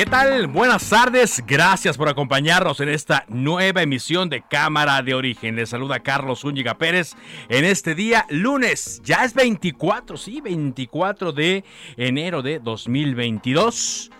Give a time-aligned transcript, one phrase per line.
[0.00, 0.46] ¿Qué tal?
[0.46, 1.44] Buenas tardes.
[1.46, 5.56] Gracias por acompañarnos en esta nueva emisión de Cámara de Origen.
[5.56, 7.12] Les saluda Carlos Úñiga Pérez
[7.50, 9.02] en este día lunes.
[9.04, 11.64] Ya es 24, sí, 24 de
[11.98, 14.10] enero de 2022.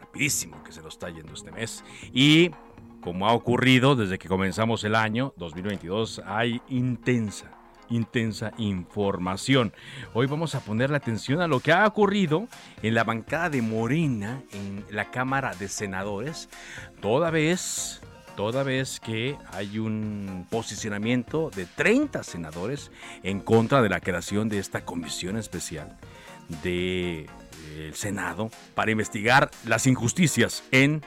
[0.00, 1.82] Rapidísimo que se nos está yendo este mes.
[2.12, 2.50] Y
[3.00, 7.55] como ha ocurrido desde que comenzamos el año 2022, hay intensa
[7.90, 9.72] intensa información.
[10.14, 12.48] Hoy vamos a poner la atención a lo que ha ocurrido
[12.82, 16.48] en la bancada de Morena en la Cámara de Senadores,
[17.00, 18.00] toda vez
[18.36, 22.90] toda vez que hay un posicionamiento de 30 senadores
[23.22, 25.96] en contra de la creación de esta comisión especial
[26.62, 27.26] del
[27.94, 31.02] Senado para investigar las injusticias en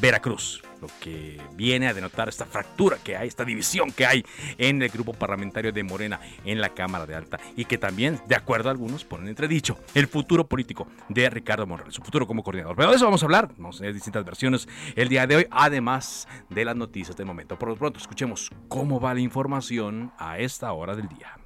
[0.00, 4.24] Veracruz lo que viene a denotar esta fractura que hay, esta división que hay
[4.58, 8.34] en el grupo parlamentario de Morena en la Cámara de Alta y que también, de
[8.34, 12.76] acuerdo a algunos, ponen entredicho el futuro político de Ricardo Monreal, su futuro como coordinador.
[12.76, 15.46] Pero de eso vamos a hablar, vamos a tener distintas versiones el día de hoy,
[15.50, 17.56] además de las noticias del momento.
[17.56, 21.38] Por lo pronto, escuchemos cómo va la información a esta hora del día.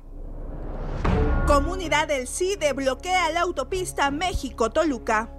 [1.47, 5.31] Comunidad del CIDE bloquea la autopista México-Toluca.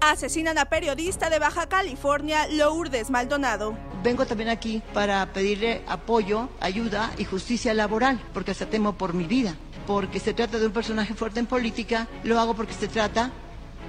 [0.00, 3.76] Asesinan a periodista de Baja California, Lourdes Maldonado.
[4.02, 9.24] Vengo también aquí para pedirle apoyo, ayuda y justicia laboral, porque se temo por mi
[9.24, 9.54] vida.
[9.86, 13.32] Porque se trata de un personaje fuerte en política, lo hago porque se trata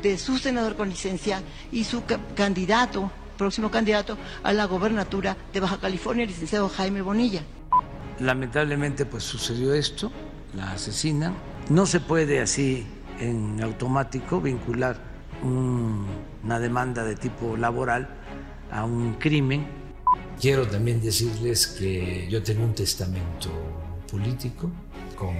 [0.02, 1.42] de su senador con licencia
[1.72, 2.04] y su
[2.36, 7.44] candidato, próximo candidato a la gobernatura de Baja California, el licenciado Jaime Bonilla.
[8.20, 10.12] Lamentablemente pues sucedió esto,
[10.56, 11.36] la asesinan.
[11.70, 12.86] No se puede así
[13.20, 14.98] en automático vincular
[15.44, 18.10] una demanda de tipo laboral
[18.72, 19.66] a un crimen.
[20.40, 23.50] Quiero también decirles que yo tengo un testamento
[24.10, 24.70] político
[25.16, 25.36] con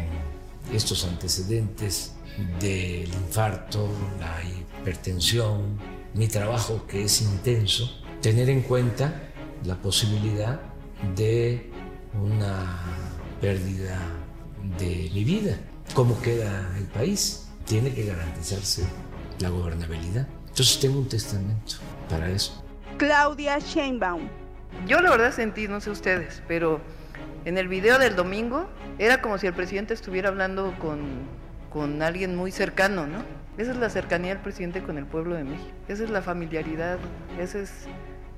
[0.74, 2.14] estos antecedentes
[2.60, 5.78] del infarto, la hipertensión,
[6.14, 7.90] mi trabajo que es intenso,
[8.22, 9.32] tener en cuenta
[9.66, 10.60] la posibilidad
[11.16, 11.72] de
[12.14, 12.82] una
[13.42, 14.00] pérdida
[14.78, 15.58] de mi vida.
[15.94, 17.49] ¿Cómo queda el país?
[17.70, 18.84] Tiene que garantizarse
[19.40, 20.28] la gobernabilidad.
[20.48, 21.76] Entonces tengo un testamento
[22.10, 22.66] para eso.
[22.98, 24.28] Claudia Sheinbaum.
[24.88, 26.82] Yo la verdad sentí, no sé ustedes, pero
[27.46, 31.00] en el video del domingo era como si el presidente estuviera hablando con,
[31.72, 33.24] con alguien muy cercano, ¿no?
[33.60, 35.70] Esa es la cercanía del presidente con el pueblo de México.
[35.88, 36.98] Esa es la familiaridad,
[37.40, 37.86] esa es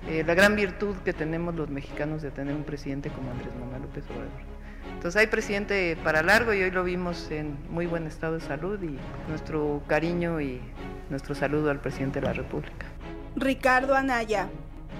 [0.09, 3.83] eh, la gran virtud que tenemos los mexicanos de tener un presidente como Andrés Manuel
[3.83, 4.50] López Obrador.
[4.93, 8.79] Entonces hay presidente para largo y hoy lo vimos en muy buen estado de salud
[8.83, 8.97] y
[9.29, 10.61] nuestro cariño y
[11.09, 12.85] nuestro saludo al presidente de la República.
[13.35, 14.49] Ricardo Anaya.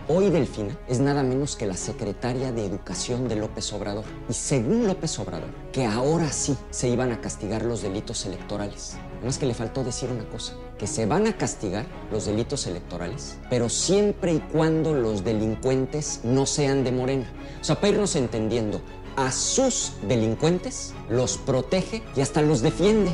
[0.07, 4.03] Hoy Delfina es nada menos que la secretaria de Educación de López Obrador.
[4.27, 8.97] Y según López Obrador, que ahora sí se iban a castigar los delitos electorales.
[9.17, 13.37] Además que le faltó decir una cosa, que se van a castigar los delitos electorales,
[13.51, 17.31] pero siempre y cuando los delincuentes no sean de Morena.
[17.61, 18.81] O sea, para irnos entendiendo,
[19.15, 23.11] a sus delincuentes, los protege y hasta los defiende.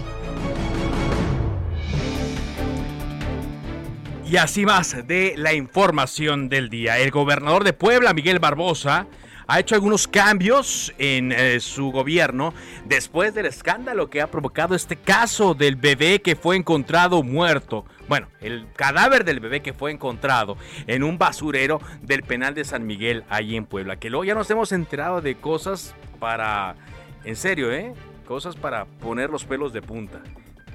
[4.29, 6.97] Y así más de la información del día.
[6.99, 9.07] El gobernador de Puebla, Miguel Barbosa,
[9.47, 12.53] ha hecho algunos cambios en eh, su gobierno
[12.85, 17.85] después del escándalo que ha provocado este caso del bebé que fue encontrado muerto.
[18.09, 22.85] Bueno, el cadáver del bebé que fue encontrado en un basurero del penal de San
[22.85, 23.97] Miguel, ahí en Puebla.
[23.97, 26.75] Que luego ya nos hemos enterado de cosas para,
[27.23, 27.93] en serio, ¿eh?
[28.27, 30.21] Cosas para poner los pelos de punta.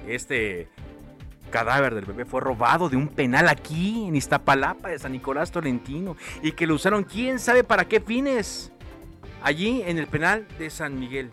[0.07, 0.67] Este
[1.53, 6.17] cadáver del bebé fue robado de un penal aquí en Iztapalapa de San Nicolás Tolentino
[6.41, 8.71] y que lo usaron quién sabe para qué fines
[9.43, 11.29] allí en el penal de San Miguel.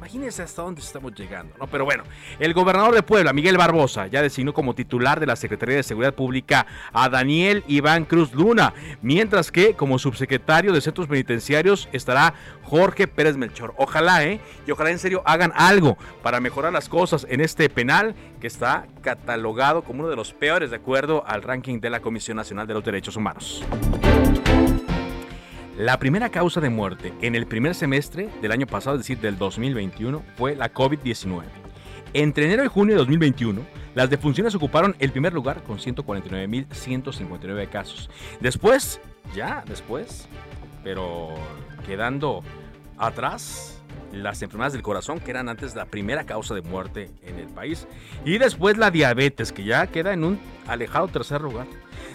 [0.00, 1.66] Imagínense hasta dónde estamos llegando, ¿no?
[1.66, 2.04] Pero bueno,
[2.38, 6.14] el gobernador de Puebla, Miguel Barbosa, ya designó como titular de la Secretaría de Seguridad
[6.14, 12.32] Pública a Daniel Iván Cruz Luna, mientras que como subsecretario de Centros Penitenciarios estará
[12.62, 13.74] Jorge Pérez Melchor.
[13.76, 14.40] Ojalá, ¿eh?
[14.66, 18.86] Y ojalá en serio hagan algo para mejorar las cosas en este penal que está
[19.02, 22.72] catalogado como uno de los peores de acuerdo al ranking de la Comisión Nacional de
[22.72, 23.62] los Derechos Humanos.
[25.80, 29.38] La primera causa de muerte en el primer semestre del año pasado, es decir, del
[29.38, 31.44] 2021, fue la COVID-19.
[32.12, 33.62] Entre enero y junio de 2021,
[33.94, 38.10] las defunciones ocuparon el primer lugar con 149.159 casos.
[38.40, 39.00] Después,
[39.34, 40.28] ya después,
[40.84, 41.30] pero
[41.86, 42.42] quedando
[42.98, 43.82] atrás
[44.12, 47.88] las enfermedades del corazón, que eran antes la primera causa de muerte en el país.
[48.26, 51.66] Y después la diabetes, que ya queda en un alejado tercer lugar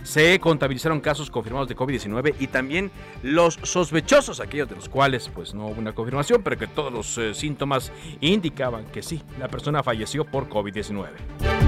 [0.06, 2.92] se contabilizaron casos confirmados de COVID-19 y también
[3.24, 7.18] los sospechosos, aquellos de los cuales pues no hubo una confirmación, pero que todos los
[7.18, 7.92] eh, síntomas
[8.22, 11.65] indicaban que sí, la persona falleció por COVID-19.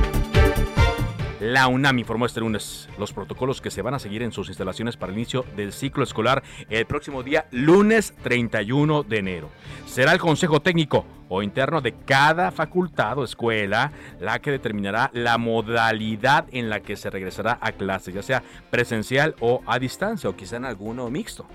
[1.48, 4.98] La UNAM informó este lunes los protocolos que se van a seguir en sus instalaciones
[4.98, 9.50] para el inicio del ciclo escolar el próximo día lunes 31 de enero.
[9.86, 15.38] Será el Consejo Técnico o interno de cada facultad o escuela la que determinará la
[15.38, 20.36] modalidad en la que se regresará a clases, ya sea presencial o a distancia o
[20.36, 21.48] quizá en alguno mixto.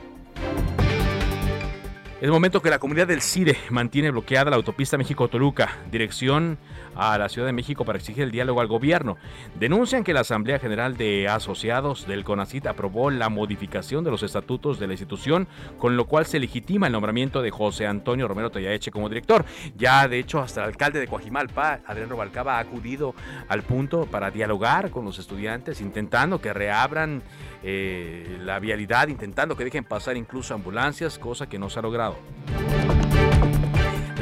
[2.23, 6.57] Es momento que la comunidad del CIDE mantiene bloqueada la autopista México-Toluca, dirección
[6.95, 9.17] a la Ciudad de México para exigir el diálogo al gobierno.
[9.59, 14.79] Denuncian que la Asamblea General de Asociados del CONACIT aprobó la modificación de los estatutos
[14.79, 15.49] de la institución,
[15.79, 19.45] con lo cual se legitima el nombramiento de José Antonio Romero Toyaeche como director.
[19.77, 23.17] Ya, de hecho, hasta el alcalde de Coajimalpa, Adrián Robalcaba, ha acudido
[23.49, 27.21] al punto para dialogar con los estudiantes, intentando que reabran
[27.65, 32.12] eh, la vialidad, intentando que dejen pasar incluso ambulancias, cosa que no se ha logrado.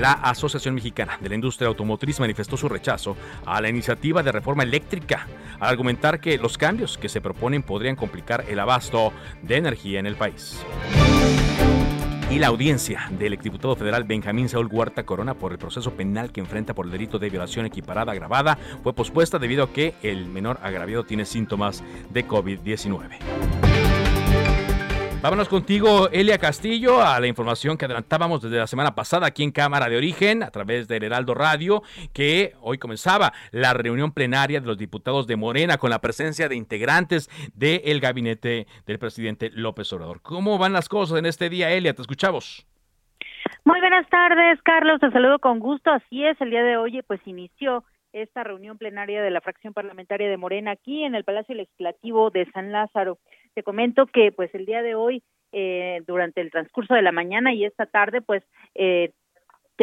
[0.01, 4.63] La Asociación Mexicana de la Industria Automotriz manifestó su rechazo a la iniciativa de reforma
[4.63, 5.27] eléctrica,
[5.59, 10.07] al argumentar que los cambios que se proponen podrían complicar el abasto de energía en
[10.07, 10.65] el país.
[12.31, 16.41] Y la audiencia del exdiputado federal Benjamín Saúl Huerta Corona por el proceso penal que
[16.41, 20.61] enfrenta por el delito de violación equiparada agravada fue pospuesta debido a que el menor
[20.63, 23.70] agraviado tiene síntomas de COVID-19.
[25.23, 29.53] Vámonos contigo, Elia Castillo, a la información que adelantábamos desde la semana pasada aquí en
[29.53, 31.83] Cámara de Origen, a través del Heraldo Radio,
[32.15, 36.57] que hoy comenzaba la reunión plenaria de los diputados de Morena con la presencia de
[36.57, 40.23] integrantes del gabinete del presidente López Obrador.
[40.23, 41.93] ¿Cómo van las cosas en este día, Elia?
[41.93, 42.67] Te escuchamos.
[43.65, 45.01] Muy buenas tardes, Carlos.
[45.01, 45.91] Te saludo con gusto.
[45.91, 47.85] Así es, el día de hoy pues inició
[48.15, 52.51] esta reunión plenaria de la fracción parlamentaria de Morena aquí en el Palacio Legislativo de
[52.53, 53.19] San Lázaro.
[53.57, 57.53] Te comento que pues el día de hoy, eh, durante el transcurso de la mañana
[57.53, 58.43] y esta tarde, pues
[58.75, 59.13] eh,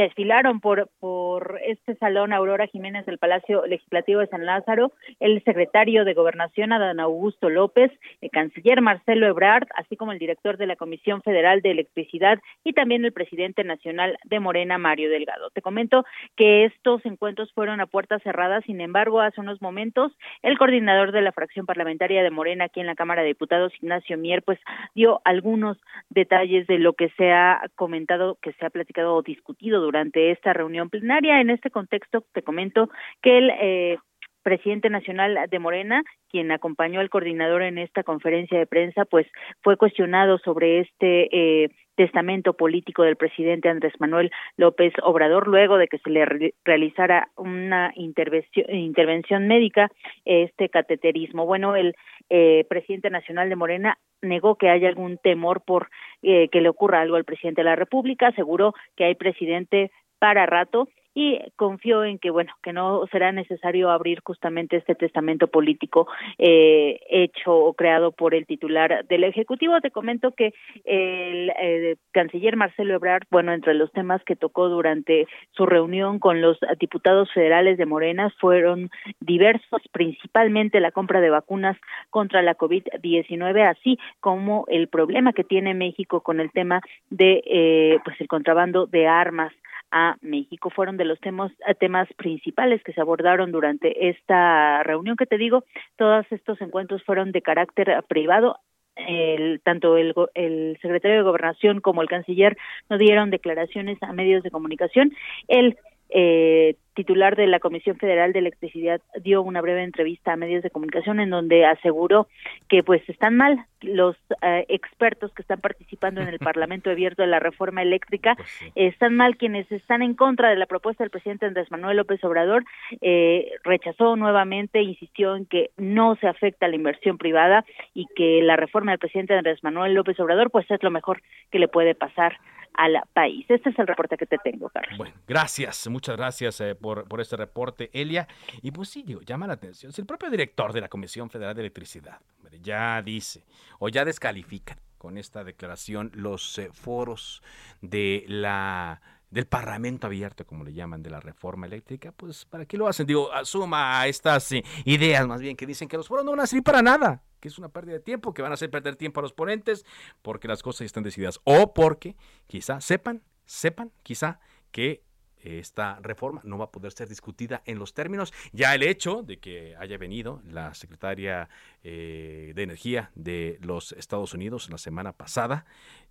[0.02, 6.06] desfilaron por, por este salón Aurora Jiménez del Palacio Legislativo de San Lázaro, el secretario
[6.06, 7.92] de Gobernación Adán Augusto López,
[8.22, 12.74] el canciller Marcelo Ebrard, así como el director de la Comisión Federal de Electricidad y
[12.74, 15.50] también el presidente nacional de Morena, Mario Delgado.
[15.50, 16.06] Te comento
[16.36, 20.12] que estos encuentros fueron a puertas cerradas, sin embargo, hace unos momentos
[20.44, 24.18] el coordinador de la fracción parlamentaria de Morena aquí en la Cámara de Diputados, Ignacio
[24.18, 24.60] Mier, pues
[24.94, 25.78] dio algunos
[26.10, 30.52] detalles de lo que se ha comentado, que se ha platicado o discutido durante esta
[30.52, 31.40] reunión plenaria.
[31.40, 32.90] En este contexto, te comento
[33.22, 33.98] que el eh,
[34.44, 39.28] presidente nacional de Morena, quien acompañó al coordinador en esta conferencia de prensa, pues
[39.62, 45.88] fue cuestionado sobre este eh, testamento político del presidente Andrés Manuel López Obrador luego de
[45.88, 49.90] que se le realizara una intervención, intervención médica,
[50.26, 51.46] este cateterismo.
[51.46, 51.96] Bueno, el
[52.30, 55.90] eh, presidente nacional de Morena negó que haya algún temor por
[56.22, 60.46] eh, que le ocurra algo al presidente de la República, aseguró que hay presidente para
[60.46, 66.08] rato y confió en que bueno que no será necesario abrir justamente este testamento político
[66.38, 69.82] eh, hecho o creado por el titular del ejecutivo.
[69.82, 70.54] Te comento que
[70.86, 76.40] el eh, canciller Marcelo Ebrard bueno entre los temas que tocó durante su reunión con
[76.40, 81.78] los diputados federales de Morena fueron diversos principalmente la compra de vacunas
[82.12, 87.98] contra la COVID-19 así como el problema que tiene México con el tema de eh,
[88.06, 89.52] pues el contrabando de armas
[89.92, 90.70] a México.
[90.70, 95.64] Fueron de los temas, temas principales que se abordaron durante esta reunión que te digo.
[95.98, 98.60] Todos estos encuentros fueron de carácter privado.
[98.96, 102.58] El, tanto el, el secretario de Gobernación como el canciller
[102.90, 105.14] no dieron declaraciones a medios de comunicación.
[105.48, 105.78] El
[106.10, 110.72] eh, titular de la Comisión Federal de Electricidad, dio una breve entrevista a medios de
[110.72, 112.28] comunicación en donde aseguró
[112.70, 117.28] que pues están mal los eh, expertos que están participando en el Parlamento abierto de
[117.28, 121.46] la reforma eléctrica, pues están mal quienes están en contra de la propuesta del presidente
[121.46, 122.66] Andrés Manuel López Obrador,
[123.02, 127.64] eh, rechazó nuevamente, insistió en que no se afecta la inversión privada
[127.94, 131.60] y que la reforma del presidente Andrés Manuel López Obrador pues es lo mejor que
[131.60, 132.40] le puede pasar
[132.78, 133.46] al país.
[133.50, 134.98] Este es el reporte que te tengo, Carlos.
[134.98, 138.28] Bueno, gracias, muchas gracias eh, por, por este reporte, Elia.
[138.62, 139.92] Y pues sí, digo, llama la atención.
[139.92, 142.20] Si el propio director de la Comisión Federal de Electricidad
[142.62, 143.46] ya dice
[143.80, 147.42] o ya descalifican con esta declaración los eh, foros
[147.82, 152.78] de la del Parlamento abierto, como le llaman, de la reforma eléctrica, pues ¿para qué
[152.78, 153.06] lo hacen?
[153.06, 156.48] Digo, asuma estas eh, ideas más bien que dicen que los foros no van a
[156.48, 159.20] servir para nada, que es una pérdida de tiempo, que van a hacer perder tiempo
[159.20, 159.86] a los ponentes,
[160.22, 162.16] porque las cosas están decididas, o porque
[162.48, 164.40] quizá sepan, sepan quizá
[164.72, 165.04] que
[165.42, 168.34] esta reforma no va a poder ser discutida en los términos.
[168.52, 171.50] Ya el hecho de que haya venido la secretaria
[171.84, 175.66] eh, de Energía de los Estados Unidos la semana pasada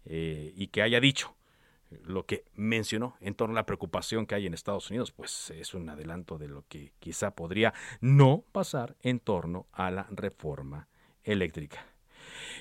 [0.04, 1.34] eh, y que haya dicho
[2.04, 5.72] lo que mencionó en torno a la preocupación que hay en Estados Unidos, pues es
[5.74, 10.88] un adelanto de lo que quizá podría no pasar en torno a la reforma
[11.22, 11.84] eléctrica.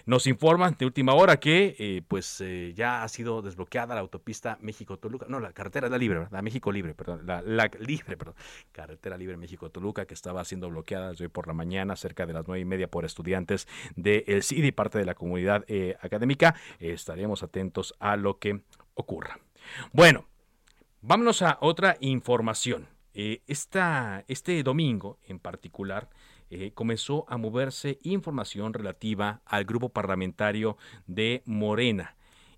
[0.05, 4.59] Nos informan de última hora que eh, pues eh, ya ha sido desbloqueada la autopista
[4.62, 7.41] México-Toluca, no, la carretera la libre, la México libre, perdón, la,
[7.79, 8.35] libre, perdón,
[8.71, 12.45] carretera libre México-Toluca que estaba siendo bloqueada desde hoy por la mañana cerca de las
[12.45, 16.55] nueve y media por estudiantes del CID y parte de la comunidad eh, académica.
[16.79, 18.62] estaremos atentos a lo que
[18.93, 19.39] ocurra.
[19.91, 20.25] Bueno,
[21.01, 22.95] vámonos a otra información.
[23.15, 26.10] Este domingo en particular
[26.51, 32.15] eh, comenzó a moverse información relativa al grupo parlamentario de Morena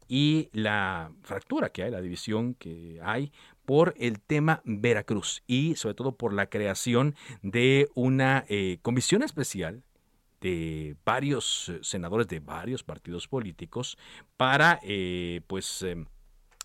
[0.10, 3.32] y la fractura que hay, la división que hay
[3.66, 9.84] por el tema Veracruz y sobre todo por la creación de una eh, comisión especial
[10.42, 13.98] de varios eh, senadores de varios partidos políticos
[14.36, 14.82] para
[15.48, 15.86] pues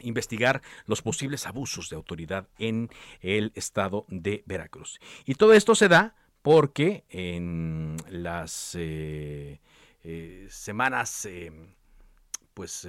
[0.03, 2.91] investigar los posibles abusos de autoridad en
[3.21, 5.01] el estado de Veracruz.
[5.25, 9.61] Y todo esto se da porque en las eh,
[10.03, 11.53] eh, semanas eh,
[12.55, 12.89] pues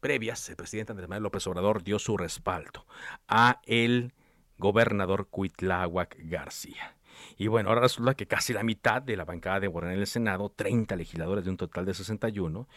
[0.00, 2.84] previas el presidente Andrés Manuel López Obrador dio su respaldo
[3.28, 4.12] a el
[4.58, 6.96] gobernador Cuitláhuac García.
[7.36, 10.06] Y bueno, ahora resulta que casi la mitad de la bancada de Morena en el
[10.06, 12.68] Senado, 30 legisladores de un total de 61,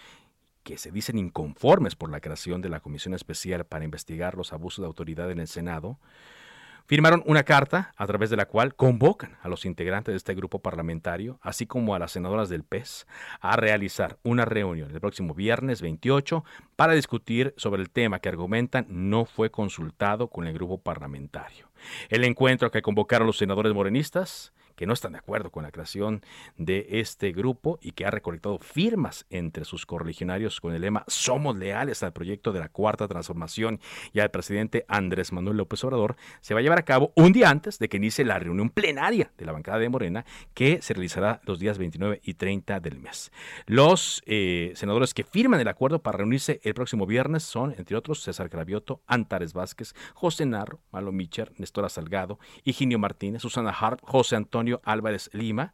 [0.67, 4.83] que se dicen inconformes por la creación de la Comisión Especial para investigar los abusos
[4.83, 5.97] de autoridad en el Senado,
[6.85, 10.59] firmaron una carta a través de la cual convocan a los integrantes de este grupo
[10.59, 13.07] parlamentario, así como a las senadoras del PES,
[13.39, 16.43] a realizar una reunión el próximo viernes 28
[16.75, 21.69] para discutir sobre el tema que argumentan no fue consultado con el grupo parlamentario.
[22.09, 26.21] El encuentro que convocaron los senadores morenistas que no están de acuerdo con la creación
[26.55, 31.57] de este grupo y que ha recolectado firmas entre sus correligionarios con el lema Somos
[31.57, 33.81] leales al proyecto de la Cuarta Transformación
[34.13, 37.49] y al presidente Andrés Manuel López Obrador, se va a llevar a cabo un día
[37.49, 41.41] antes de que inicie la reunión plenaria de la bancada de Morena que se realizará
[41.45, 43.31] los días 29 y 30 del mes.
[43.65, 48.21] Los eh, senadores que firman el acuerdo para reunirse el próximo viernes son, entre otros,
[48.21, 54.35] César Gravioto, Antares Vázquez, José Narro, Malo Micher, Nestora Salgado, Higinio Martínez, Susana Hart, José
[54.35, 55.73] Antonio Álvarez Lima,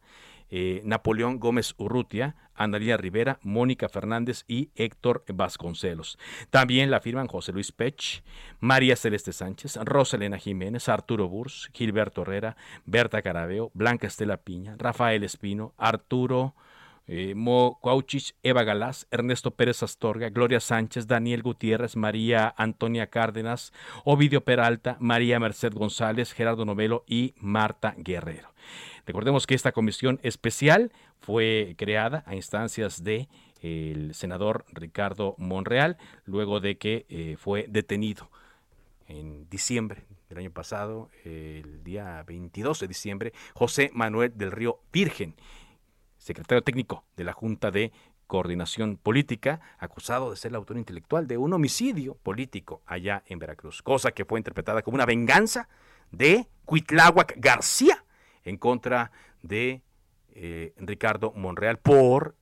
[0.50, 6.18] eh, Napoleón Gómez Urrutia, Analia Rivera, Mónica Fernández y Héctor Vasconcelos.
[6.50, 8.22] También la firman José Luis Pech,
[8.60, 15.24] María Celeste Sánchez, Roselena Jiménez, Arturo Burs, Gilberto Herrera, Berta Carabeo, Blanca Estela Piña, Rafael
[15.24, 16.54] Espino, Arturo
[17.06, 23.72] eh, Mo Cuauchich, Eva Galás, Ernesto Pérez Astorga, Gloria Sánchez, Daniel Gutiérrez, María Antonia Cárdenas,
[24.04, 28.53] Ovidio Peralta, María Merced González, Gerardo Novelo y Marta Guerrero.
[29.06, 33.28] Recordemos que esta comisión especial fue creada a instancias de
[33.60, 38.30] el senador Ricardo Monreal, luego de que eh, fue detenido
[39.06, 45.34] en diciembre del año pasado, el día 22 de diciembre, José Manuel del Río Virgen,
[46.18, 47.92] secretario técnico de la Junta de
[48.26, 53.82] Coordinación Política, acusado de ser el autor intelectual de un homicidio político allá en Veracruz,
[53.82, 55.68] cosa que fue interpretada como una venganza
[56.10, 58.03] de Cuitláhuac García,
[58.44, 59.10] en contra
[59.42, 59.82] de
[60.34, 62.36] eh, Ricardo Monreal por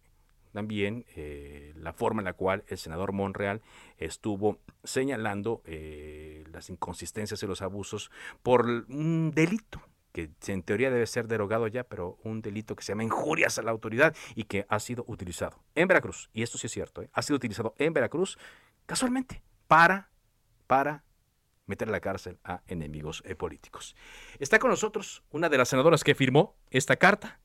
[0.53, 3.63] también eh, la forma en la cual el senador Monreal
[3.97, 8.11] estuvo señalando eh, las inconsistencias y los abusos
[8.43, 9.81] por un delito
[10.13, 13.63] que en teoría debe ser derogado ya, pero un delito que se llama injurias a
[13.63, 17.23] la autoridad y que ha sido utilizado en Veracruz, y esto sí es cierto, ha
[17.23, 18.39] sido utilizado en Veracruz
[18.85, 20.11] casualmente para,
[20.67, 21.03] para
[21.73, 23.97] meter a la cárcel a enemigos eh, políticos.
[24.39, 27.41] Está con nosotros una de las senadoras que firmó esta carta.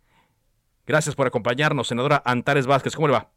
[0.85, 2.93] Gracias por acompañarnos, senadora Antares Vázquez.
[2.93, 3.29] ¿Cómo le va?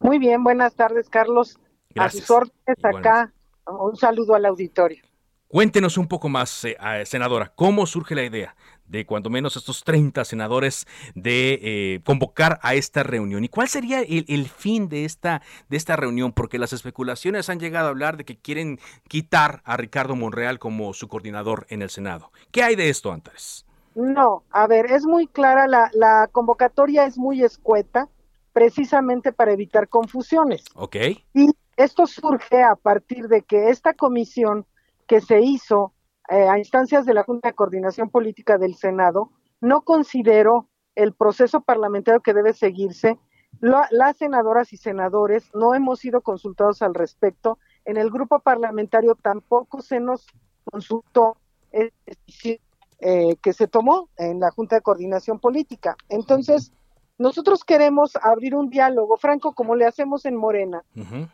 [0.00, 1.58] Muy bien, buenas tardes, Carlos.
[1.90, 2.24] Gracias.
[2.24, 3.32] A sus órdenes acá.
[3.66, 5.02] Un saludo al auditorio.
[5.46, 10.24] Cuéntenos un poco más, eh, senadora, cómo surge la idea de cuando menos estos 30
[10.24, 15.76] senadores de eh, convocar a esta reunión y cuál sería el, fin de esta, de
[15.76, 20.16] esta reunión, porque las especulaciones han llegado a hablar de que quieren quitar a Ricardo
[20.16, 22.30] Monreal como su coordinador en el Senado.
[22.50, 23.66] ¿Qué hay de esto, Antares?
[23.94, 28.08] No, a ver, es muy clara, la, la convocatoria es muy escueta,
[28.52, 30.64] precisamente para evitar confusiones.
[30.74, 30.96] Ok.
[31.32, 34.66] Y esto surge a partir de que esta comisión
[35.06, 35.92] que se hizo
[36.28, 41.60] eh, a instancias de la Junta de Coordinación Política del Senado no consideró el proceso
[41.60, 43.18] parlamentario que debe seguirse.
[43.60, 47.58] las senadoras y senadores no hemos sido consultados al respecto.
[47.84, 50.26] En el grupo parlamentario tampoco se nos
[50.64, 51.36] consultó
[51.72, 55.96] eh, que se tomó en la Junta de Coordinación Política.
[56.08, 56.72] Entonces,
[57.18, 60.82] nosotros queremos abrir un diálogo, Franco, como le hacemos en Morena.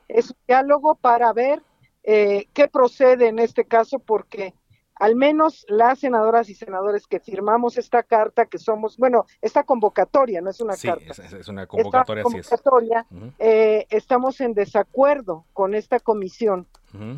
[0.09, 1.63] Es un diálogo para ver
[2.03, 4.55] eh, qué procede en este caso, porque
[5.01, 10.43] al menos las senadoras y senadores que firmamos esta carta, que somos, bueno, esta convocatoria,
[10.43, 11.15] no es una carta.
[11.23, 13.07] Es, una convocatoria, convocatoria
[13.39, 16.67] eh, estamos en desacuerdo con esta comisión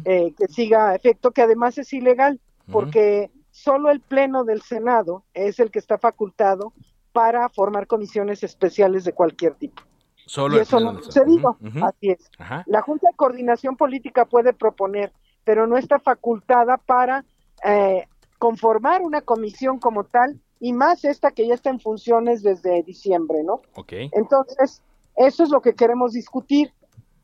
[0.05, 5.25] eh, que siga a efecto, que además es ilegal, porque solo el Pleno del Senado
[5.35, 6.73] es el que está facultado
[7.13, 9.83] para formar comisiones especiales de cualquier tipo.
[10.25, 11.59] Y eso no ha sucedido.
[11.83, 12.31] Así es.
[12.67, 15.13] La Junta de Coordinación Política puede proponer,
[15.43, 17.25] pero no está facultada para
[17.65, 18.07] eh,
[18.39, 23.43] conformar una comisión como tal, y más esta que ya está en funciones desde diciembre,
[23.43, 23.63] ¿no?
[23.89, 24.81] Entonces,
[25.17, 26.73] eso es lo que queremos discutir.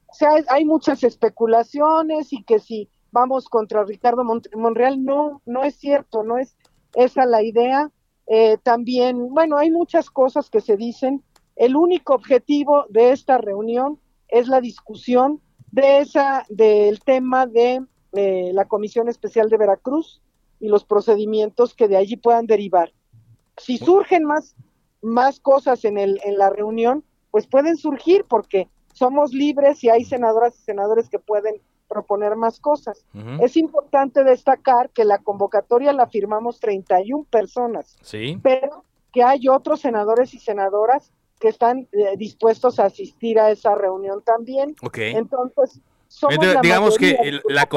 [0.08, 5.76] O sea, hay muchas especulaciones y que si vamos contra Ricardo Monreal, no, no es
[5.76, 6.56] cierto, no es
[6.94, 7.90] esa la idea.
[8.26, 11.22] Eh, también, bueno, hay muchas cosas que se dicen,
[11.54, 15.40] el único objetivo de esta reunión es la discusión
[15.70, 20.20] de esa del tema de eh, la Comisión Especial de Veracruz
[20.60, 22.92] y los procedimientos que de allí puedan derivar.
[23.56, 24.54] Si surgen más
[25.00, 30.04] más cosas en el en la reunión, pues pueden surgir porque somos libres y hay
[30.04, 33.04] senadoras y senadores que pueden proponer más cosas.
[33.40, 38.38] Es importante destacar que la convocatoria la firmamos 31 personas, sí.
[38.42, 43.74] pero que hay otros senadores y senadoras que están eh, dispuestos a asistir a esa
[43.74, 44.76] reunión también.
[44.94, 47.68] Entonces, somos digamos que la,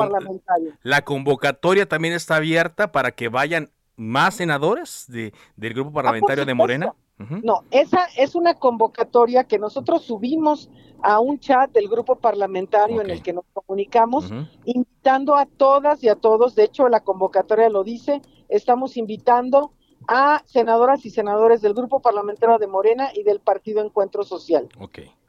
[0.84, 6.46] la convocatoria también está abierta para que vayan más senadores de, del grupo ah, parlamentario
[6.46, 6.96] de Morena.
[7.44, 10.72] No, esa es una convocatoria que nosotros subimos
[11.04, 14.32] a un chat del grupo parlamentario en el que nos comunicamos,
[14.66, 19.72] invitando a todas y a todos, de hecho la convocatoria lo dice, estamos invitando
[20.08, 24.68] a senadoras y senadores del Grupo Parlamentario de Morena y del Partido Encuentro Social.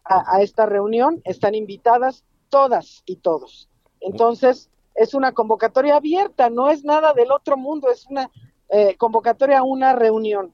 [0.05, 3.71] A, esta reunión están invitadas todas y todos.
[4.01, 8.31] Entonces, es una convocatoria abierta, no es nada del otro mundo, es una
[8.69, 10.53] eh, convocatoria a una reunión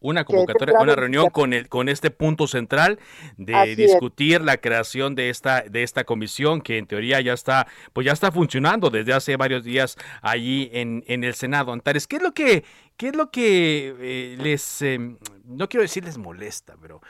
[0.00, 2.98] una convocatoria, una reunión con el, con este punto central
[3.36, 8.04] de discutir la creación de esta, de esta comisión que en teoría ya está, pues
[8.06, 11.72] ya está funcionando desde hace varios días allí en, en el Senado.
[11.72, 12.64] Antares, ¿qué es lo que,
[12.96, 17.00] qué es lo que eh, les, em, no quiero decir les molesta, pero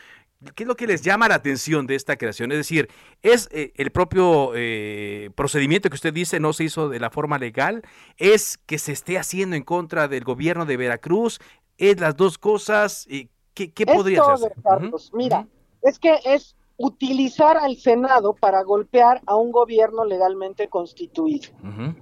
[0.55, 2.53] ¿Qué es lo que les llama la atención de esta creación?
[2.53, 2.89] Es decir,
[3.23, 7.39] ¿es eh, el propio eh, procedimiento que usted dice no se hizo de la forma
[7.39, 7.83] legal?
[8.19, 11.41] ¿Es que se esté haciendo en contra del gobierno de Veracruz?
[11.77, 13.09] ¿Es las dos cosas?
[13.55, 14.53] ¿Qué, qué podría ser?
[14.63, 15.11] Carlos.
[15.13, 15.49] Mira,
[15.83, 21.49] es que es utilizar al Senado para golpear a un gobierno legalmente constituido.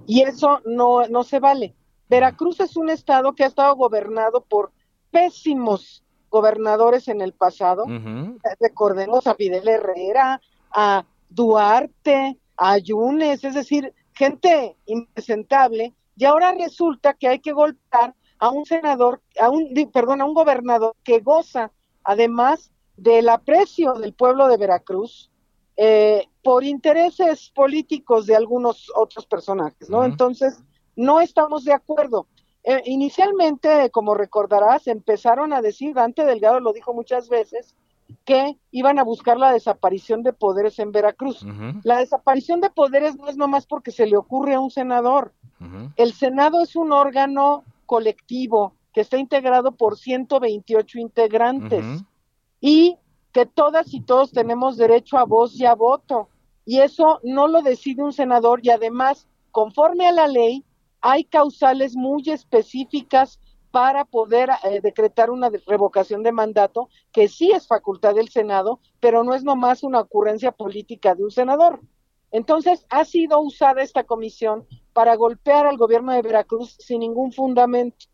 [0.05, 1.73] Y eso no, no se vale.
[2.07, 4.71] Veracruz es un estado que ha estado gobernado por
[5.09, 7.85] pésimos gobernadores en el pasado.
[8.59, 15.93] Recordemos a Fidel Herrera, a Duarte, a Yunes, es decir, gente impresentable.
[16.15, 20.33] Y ahora resulta que hay que golpear a un senador, a un, perdón, a un
[20.33, 21.71] gobernador que goza
[22.03, 25.29] además del aprecio del pueblo de Veracruz
[25.75, 30.03] eh, por intereses políticos de algunos otros personajes, ¿no?
[30.03, 30.63] Entonces,
[30.95, 32.27] no estamos de acuerdo.
[32.69, 37.77] Eh, inicialmente, como recordarás, empezaron a decir, Dante Delgado lo dijo muchas veces,
[38.25, 41.45] que iban a buscar la desaparición de poderes en Veracruz.
[41.83, 45.33] La desaparición de poderes no es nomás porque se le ocurre a un senador.
[45.95, 51.85] El Senado es un órgano colectivo que está integrado por 128 integrantes
[52.59, 52.97] y
[53.31, 56.27] que todas y todos tenemos derecho a voz y a voto.
[56.65, 60.65] Y eso no lo decide un senador y además, conforme a la ley,
[61.09, 63.39] hay causales muy específicas
[63.71, 69.23] para poder eh, decretar una revocación de mandato, que sí es facultad del Senado, pero
[69.23, 71.79] no es nomás una ocurrencia política de un senador.
[72.31, 78.07] Entonces, ha sido usada esta comisión para golpear al gobierno de Veracruz sin ningún fundamento.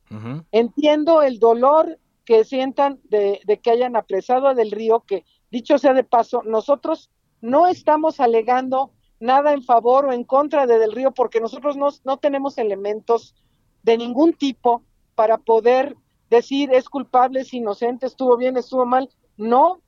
[0.52, 5.94] Entiendo el dolor que sientan de, que hayan apresado a Del Río, que dicho sea
[5.94, 7.10] de paso, nosotros
[7.42, 8.92] no estamos alegando
[9.24, 13.34] nada en favor o en contra de Del Río porque nosotros no, no tenemos elementos
[13.82, 14.84] de ningún tipo
[15.16, 15.96] para poder
[16.30, 19.10] decir es culpable, es inocente, estuvo bien, estuvo mal.
[19.38, 19.82] No,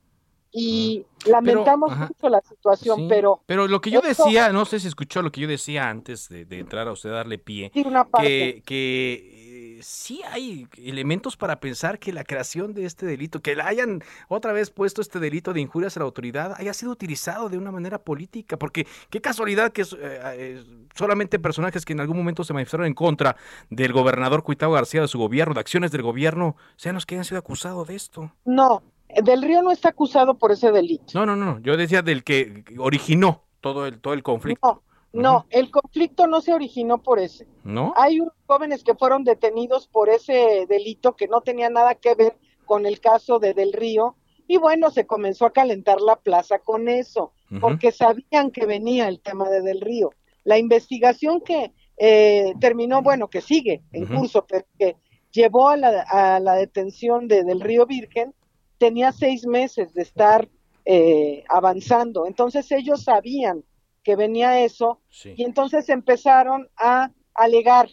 [0.52, 3.42] y lamentamos mucho la situación, pero...
[3.46, 6.48] Pero lo que yo decía, no sé si escuchó lo que yo decía antes de,
[6.58, 9.45] entrar a usted a darle pie, que, que
[9.76, 14.04] eh, sí hay elementos para pensar que la creación de este delito, que la hayan
[14.28, 17.72] otra vez puesto este delito de injurias a la autoridad, haya sido utilizado de una
[17.72, 20.64] manera política, porque qué casualidad que eh, eh,
[20.96, 23.36] solamente personajes que en algún momento se manifestaron en contra
[23.70, 27.26] del gobernador Cuitao García, de su gobierno, de acciones del gobierno, sean los que hayan
[27.26, 28.32] sido acusados de esto.
[28.46, 28.84] No,
[29.24, 31.06] del Río no está acusado por ese delito.
[31.14, 31.60] No, no, no.
[31.60, 34.68] Yo decía del que originó todo el, todo el conflicto.
[34.68, 34.84] No,
[35.16, 37.48] no, el conflicto no se originó por ese.
[37.64, 37.94] ¿No?
[37.96, 42.38] Hay unos jóvenes que fueron detenidos por ese delito que no tenía nada que ver
[42.66, 44.16] con el caso de Del Río.
[44.48, 49.20] Y bueno, se comenzó a calentar la plaza con eso, porque sabían que venía el
[49.22, 50.12] tema de Del Río.
[50.44, 54.98] La investigación que eh, terminó, bueno, que sigue en curso, pero que
[55.32, 58.36] llevó a la, a la detención de Del Río Virgen,
[58.78, 60.48] tenía seis meses de estar
[60.86, 62.28] eh, avanzando.
[62.28, 63.64] Entonces ellos sabían
[64.06, 67.90] que venía eso y entonces empezaron a alegar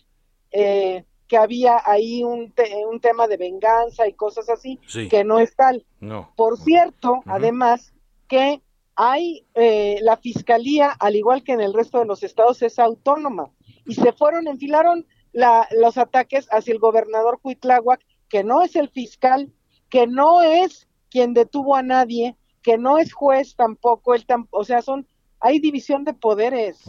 [0.53, 2.53] eh, que había ahí un,
[2.91, 5.87] un, tema de venganza y cosas así, que no es tal.
[5.99, 6.31] No.
[6.37, 7.95] Por cierto, además,
[8.29, 8.61] que
[8.95, 13.51] hay eh, la fiscalía, al igual que en el resto de los estados, es autónoma
[13.87, 18.91] y se fueron, enfilaron la, los ataques hacia el gobernador Cuitláhuac, que no es el
[18.91, 19.51] fiscal,
[19.89, 24.83] que no es quien detuvo a nadie, que no es juez tampoco, él o sea,
[24.83, 25.07] son
[25.43, 26.85] hay división de poderes.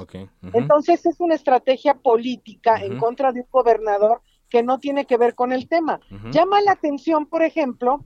[0.54, 5.34] Entonces es una estrategia política en contra de un gobernador que no tiene que ver
[5.34, 6.00] con el tema.
[6.32, 8.04] Llama la atención, por ejemplo,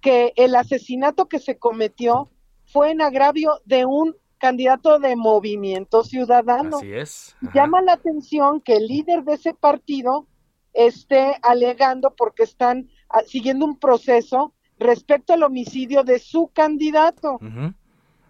[0.00, 2.28] que el asesinato que se cometió
[2.66, 6.78] fue en agravio de un candidato de movimiento ciudadano.
[6.78, 7.36] Así es.
[7.54, 10.26] Llama la atención que el líder de ese partido
[10.72, 17.38] esté alegando porque están ah, siguiendo un proceso respecto al homicidio de su candidato.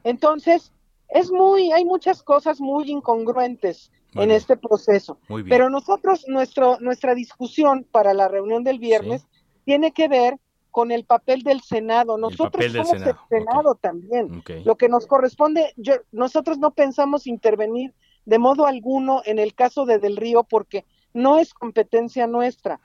[0.04, 0.73] Entonces,
[1.14, 5.18] es muy, hay muchas cosas muy incongruentes en este proceso.
[5.48, 9.26] Pero nosotros, nuestro, nuestra discusión para la reunión del viernes
[9.64, 10.38] tiene que ver
[10.72, 12.18] con el papel del Senado.
[12.18, 14.42] Nosotros somos el Senado también.
[14.64, 19.86] Lo que nos corresponde, yo, nosotros no pensamos intervenir de modo alguno en el caso
[19.86, 22.80] de Del Río porque no es competencia nuestra.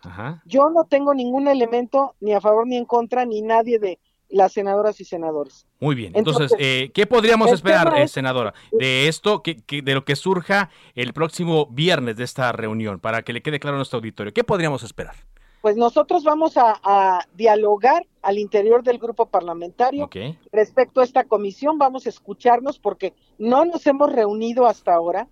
[0.46, 3.98] Yo no tengo ningún elemento ni a favor ni en contra, ni nadie de
[4.30, 5.65] las senadoras y senadores.
[5.80, 6.13] Muy bien.
[6.15, 11.13] Entonces, eh, ¿qué podríamos esperar, eh, senadora, de esto, que, de lo que surja el
[11.13, 14.34] próximo viernes de esta reunión, para que le quede claro a nuestro auditorio?
[14.34, 15.15] ¿Qué podríamos esperar?
[15.62, 20.10] Pues nosotros vamos a, dialogar al interior del grupo parlamentario
[20.52, 25.28] respecto a esta comisión, vamos a escucharnos porque no nos hemos reunido hasta ahora.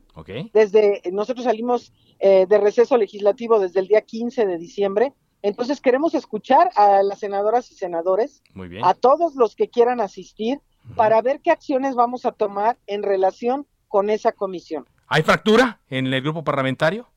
[0.53, 6.15] Desde nosotros salimos eh, de receso legislativo desde el día 15 de diciembre, entonces queremos
[6.15, 8.43] escuchar a las senadoras y senadores,
[8.83, 10.59] a todos los que quieran asistir,
[10.95, 14.85] para ver qué acciones vamos a tomar en relación con esa comisión.
[15.07, 17.07] ¿Hay fractura en el grupo parlamentario?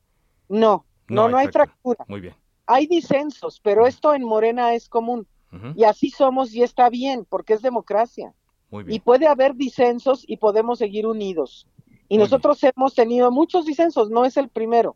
[0.49, 2.05] No, no, no, hay, fractura.
[2.07, 2.35] Muy bien
[2.71, 5.27] hay disensos, pero esto en Morena es común.
[5.75, 8.33] Y así somos y está bien, porque es democracia.
[8.87, 11.67] Y puede haber disensos y podemos seguir unidos.
[12.07, 14.95] Y nosotros hemos tenido muchos disensos, no es el primero,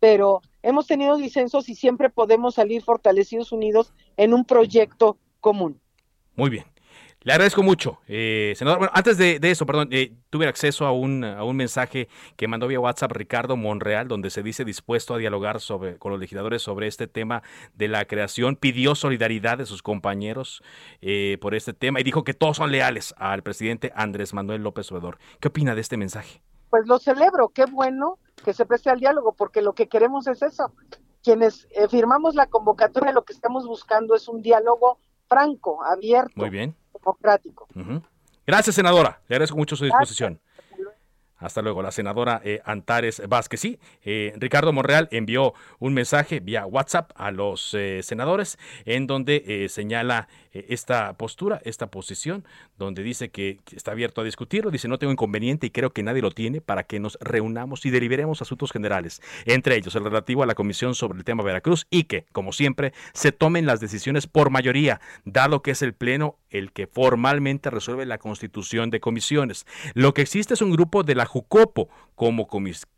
[0.00, 5.80] pero hemos tenido disensos y siempre podemos salir fortalecidos unidos en un proyecto común.
[6.34, 6.64] Muy bien.
[7.24, 8.80] Le agradezco mucho, eh, senador.
[8.80, 12.66] Bueno, antes de, eso, perdón, eh, tuve acceso a un, a un mensaje que mandó
[12.66, 16.88] vía WhatsApp Ricardo Monreal, donde se dice dispuesto a dialogar sobre, con los legisladores sobre
[16.88, 17.44] este tema
[17.74, 18.56] de la creación.
[18.56, 20.64] Pidió solidaridad de sus compañeros
[21.00, 24.90] eh, por este tema y dijo que todos son leales al presidente Andrés Manuel López
[24.90, 25.18] Obrador.
[25.38, 26.42] ¿Qué opina de este mensaje?
[26.70, 30.42] Pues lo celebro, qué bueno que se preste al diálogo, porque lo que queremos es
[30.42, 30.72] eso.
[31.22, 36.32] Quienes eh, firmamos la convocatoria, lo que estamos buscando es un diálogo franco, abierto.
[36.34, 37.66] Muy bien democrático.
[38.46, 39.20] Gracias, senadora.
[39.28, 40.40] Le agradezco mucho su disposición.
[41.38, 43.60] Hasta luego, la senadora eh, Antares Vázquez.
[43.60, 50.28] Sí, eh, Ricardo Monreal envió un mensaje vía WhatsApp a los senadores en donde señala
[50.52, 52.44] esta postura, esta posición,
[52.78, 54.70] donde dice que está abierto a discutirlo.
[54.70, 57.90] Dice, no tengo inconveniente y creo que nadie lo tiene para que nos reunamos y
[57.90, 62.04] deliberemos asuntos generales, entre ellos el relativo a la comisión sobre el tema Veracruz y
[62.04, 66.72] que, como siempre, se tomen las decisiones por mayoría, dado que es el Pleno el
[66.72, 69.66] que formalmente resuelve la constitución de comisiones.
[69.94, 72.88] Lo que existe es un grupo de la Jucopo como comisión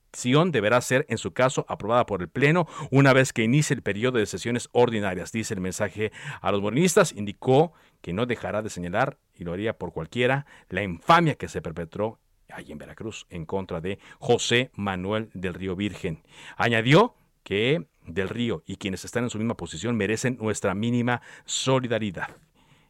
[0.52, 4.18] deberá ser, en su caso, aprobada por el Pleno una vez que inicie el periodo
[4.18, 7.12] de sesiones ordinarias, dice el mensaje a los morenistas.
[7.12, 11.62] Indicó que no dejará de señalar, y lo haría por cualquiera, la infamia que se
[11.62, 12.18] perpetró
[12.50, 16.22] allí en Veracruz en contra de José Manuel del Río Virgen.
[16.56, 22.28] Añadió que del Río y quienes están en su misma posición merecen nuestra mínima solidaridad.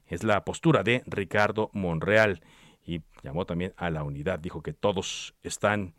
[0.07, 2.43] Es la postura de Ricardo Monreal
[2.87, 4.39] y llamó también a la unidad.
[4.39, 5.95] Dijo que todos están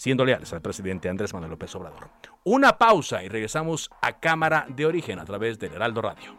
[0.00, 2.08] siendo leales al presidente Andrés Manuel López Obrador.
[2.42, 6.36] Una pausa y regresamos a Cámara de Origen a través del Heraldo Radio.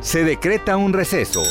[0.00, 1.42] Se decreta un receso.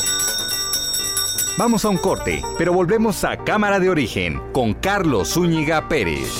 [1.58, 6.30] Vamos a un corte, pero volvemos a Cámara de Origen con Carlos Zúñiga Pérez.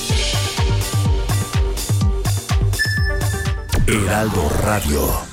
[3.87, 5.32] Heraldo Radio.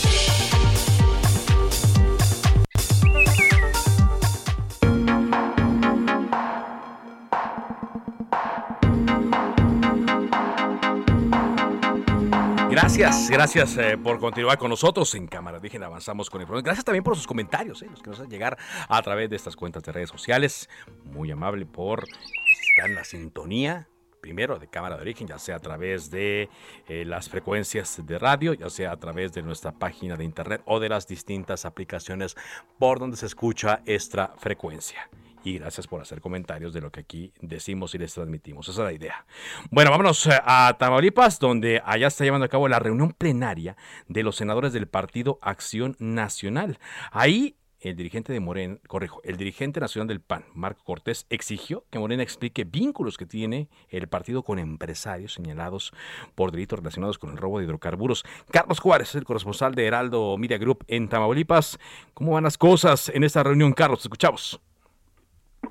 [13.01, 16.63] Gracias, gracias eh, por continuar con nosotros en Cámara Dije, Avanzamos con el programa.
[16.63, 19.55] Gracias también por sus comentarios, eh, los que nos hacen llegar a través de estas
[19.55, 20.69] cuentas de redes sociales.
[21.05, 23.87] Muy amable por estar en la sintonía
[24.21, 26.47] primero de cámara de origen, ya sea a través de
[26.87, 30.79] eh, las frecuencias de radio, ya sea a través de nuestra página de internet o
[30.79, 32.35] de las distintas aplicaciones
[32.77, 35.09] por donde se escucha esta frecuencia
[35.43, 38.67] y gracias por hacer comentarios de lo que aquí decimos y les transmitimos.
[38.67, 39.25] Esa es la idea.
[39.69, 43.75] Bueno, vámonos eh, a Tamaulipas, donde allá está llevando a cabo la reunión plenaria
[44.07, 46.79] de los senadores del Partido Acción Nacional.
[47.11, 51.97] Ahí el dirigente de Morena, corrijo, el dirigente nacional del PAN, Marco Cortés, exigió que
[51.97, 55.91] Morena explique vínculos que tiene el partido con empresarios señalados
[56.35, 58.23] por delitos relacionados con el robo de hidrocarburos.
[58.51, 61.79] Carlos Juárez, el corresponsal de Heraldo Media Group en Tamaulipas.
[62.13, 64.01] ¿Cómo van las cosas en esta reunión, Carlos?
[64.01, 64.61] escuchamos.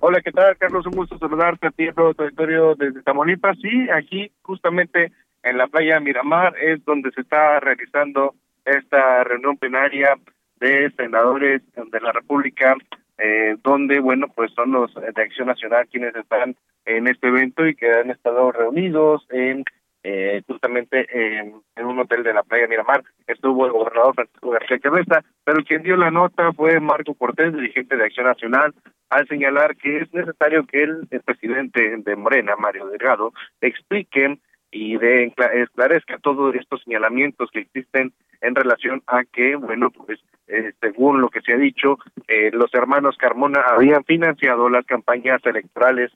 [0.03, 0.87] Hola, ¿qué tal, Carlos?
[0.87, 1.87] Un gusto saludarte a ti
[2.17, 3.59] territorio desde Tamaulipas.
[3.61, 8.35] Sí, aquí justamente en la playa Miramar es donde se está realizando
[8.65, 10.17] esta reunión plenaria
[10.59, 12.77] de senadores de la República,
[13.19, 17.75] eh, donde, bueno, pues son los de Acción Nacional quienes están en este evento y
[17.75, 19.65] que han estado reunidos en
[20.03, 23.03] eh, justamente en, un hotel de la playa Miramar.
[23.27, 27.97] Estuvo el gobernador Francisco García Cabeza, pero quien dio la nota fue Marco Cortés, dirigente
[27.97, 28.75] de Acción Nacional,
[29.11, 34.39] al señalar que es necesario que el, presidente de Morena, Mario Delgado, explique
[34.71, 40.73] y de esclarezca todos estos señalamientos que existen en relación a que, bueno, pues eh,
[40.81, 46.11] según lo que se ha dicho, eh, los hermanos Carmona habían financiado las campañas electorales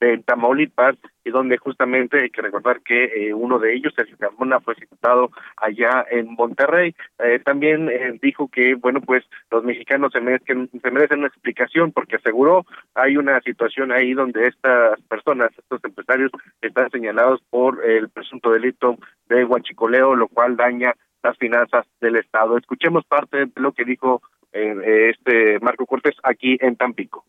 [0.00, 4.60] de Tamaulipas y donde justamente hay que recordar que eh, uno de ellos, Sergio Carmona,
[4.60, 6.94] fue citado allá en Monterrey.
[7.18, 11.92] Eh, también eh, dijo que, bueno, pues los mexicanos se merecen, se merecen una explicación
[11.92, 16.30] porque aseguró hay una situación ahí donde estas personas, estos empresarios,
[16.60, 18.96] están señalados por el presunto delito
[19.28, 22.56] de huachicoleo, lo cual daña las finanzas del Estado.
[22.56, 27.24] Escuchemos parte de lo que dijo eh, este Marco Cortés aquí en Tampico.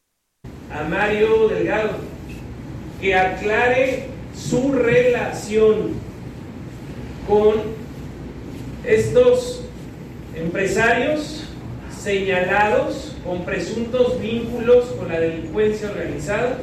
[0.71, 1.97] A Mario Delgado,
[3.01, 4.05] que aclare
[4.36, 5.93] su relación
[7.27, 7.55] con
[8.86, 9.62] estos
[10.36, 11.43] empresarios
[12.01, 16.57] señalados con presuntos vínculos con la delincuencia organizada,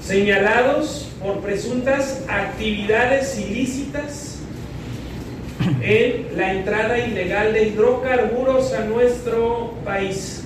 [0.00, 4.38] señalados por presuntas actividades ilícitas
[5.82, 10.44] en la entrada ilegal de hidrocarburos a nuestro país,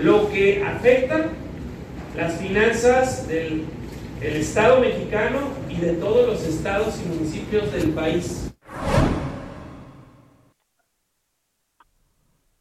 [0.00, 1.26] lo que afecta
[2.18, 3.64] las finanzas del,
[4.20, 8.52] Estado mexicano y de todos los estados y municipios del país.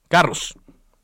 [0.08, 0.54] Carlos.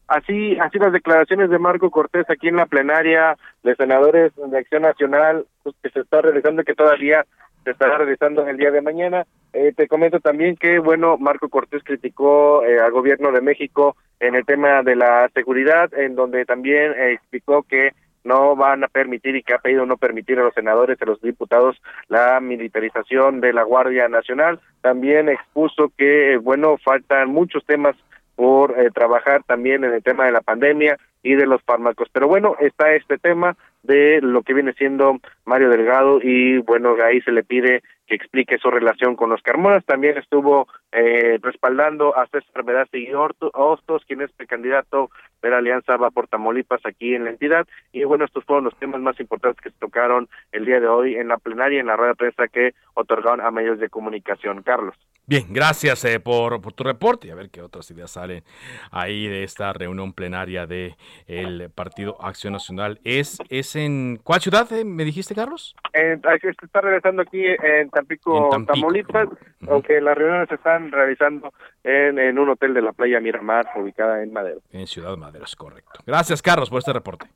[0.08, 4.84] Así, así las declaraciones de Marco Cortés aquí en la plenaria de senadores de Acción
[4.84, 7.26] Nacional pues, que se está realizando y que todavía
[7.64, 9.26] se estará realizando el día de mañana.
[9.54, 14.36] Eh, te comento también que, bueno, Marco Cortés criticó eh, al gobierno de México en
[14.36, 19.36] el tema de la seguridad, en donde también eh, explicó que no van a permitir
[19.36, 23.54] y que ha pedido no permitir a los senadores a los diputados la militarización de
[23.54, 24.60] la Guardia Nacional.
[24.82, 27.96] También expuso que, bueno, faltan muchos temas
[28.36, 32.10] por eh, trabajar también en el tema de la pandemia y de los fármacos.
[32.12, 37.22] Pero bueno, está este tema de lo que viene siendo Mario Delgado y bueno, ahí
[37.22, 39.86] se le pide que explique su relación con los Carmonas.
[39.86, 45.10] También estuvo eh, respaldando a César y Hostos, quien es el candidato
[45.42, 47.68] de la Alianza Va por Tamaulipas aquí en la entidad.
[47.92, 51.16] Y bueno, estos fueron los temas más importantes que se tocaron el día de hoy
[51.16, 54.62] en la plenaria, en la rueda de prensa que otorgaron a medios de comunicación.
[54.64, 54.96] Carlos.
[55.26, 58.44] Bien, gracias eh, por, tu reporte y a ver qué otras ideas salen
[58.92, 60.96] ahí de esta reunión plenaria de
[61.28, 63.00] el Partido Acción Nacional.
[63.06, 65.76] ¿Es, es en cuál ciudad eh, me dijiste, Carlos?
[65.94, 69.30] se está realizando aquí en Tampico, Tamaulipas,
[69.70, 74.22] aunque las reuniones se están realizando en, en, un hotel de la playa Miramar, ubicada
[74.22, 74.62] en Madero.
[74.72, 76.00] En Ciudad Madero, es correcto.
[76.06, 77.28] Gracias, Carlos, por este reporte.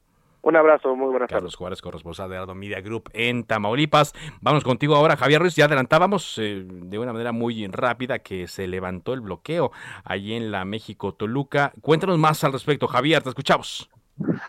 [0.47, 4.13] Un abrazo, muy buenas Carlos Juárez, corresponsal de Ardo Media Group en Tamaulipas.
[4.39, 5.55] Vamos contigo ahora, Javier Ruiz.
[5.55, 9.71] Ya adelantábamos eh, de una manera muy rápida que se levantó el bloqueo
[10.05, 11.73] allí en la México-Toluca.
[11.81, 13.89] Cuéntanos más al respecto, Javier, te escuchamos.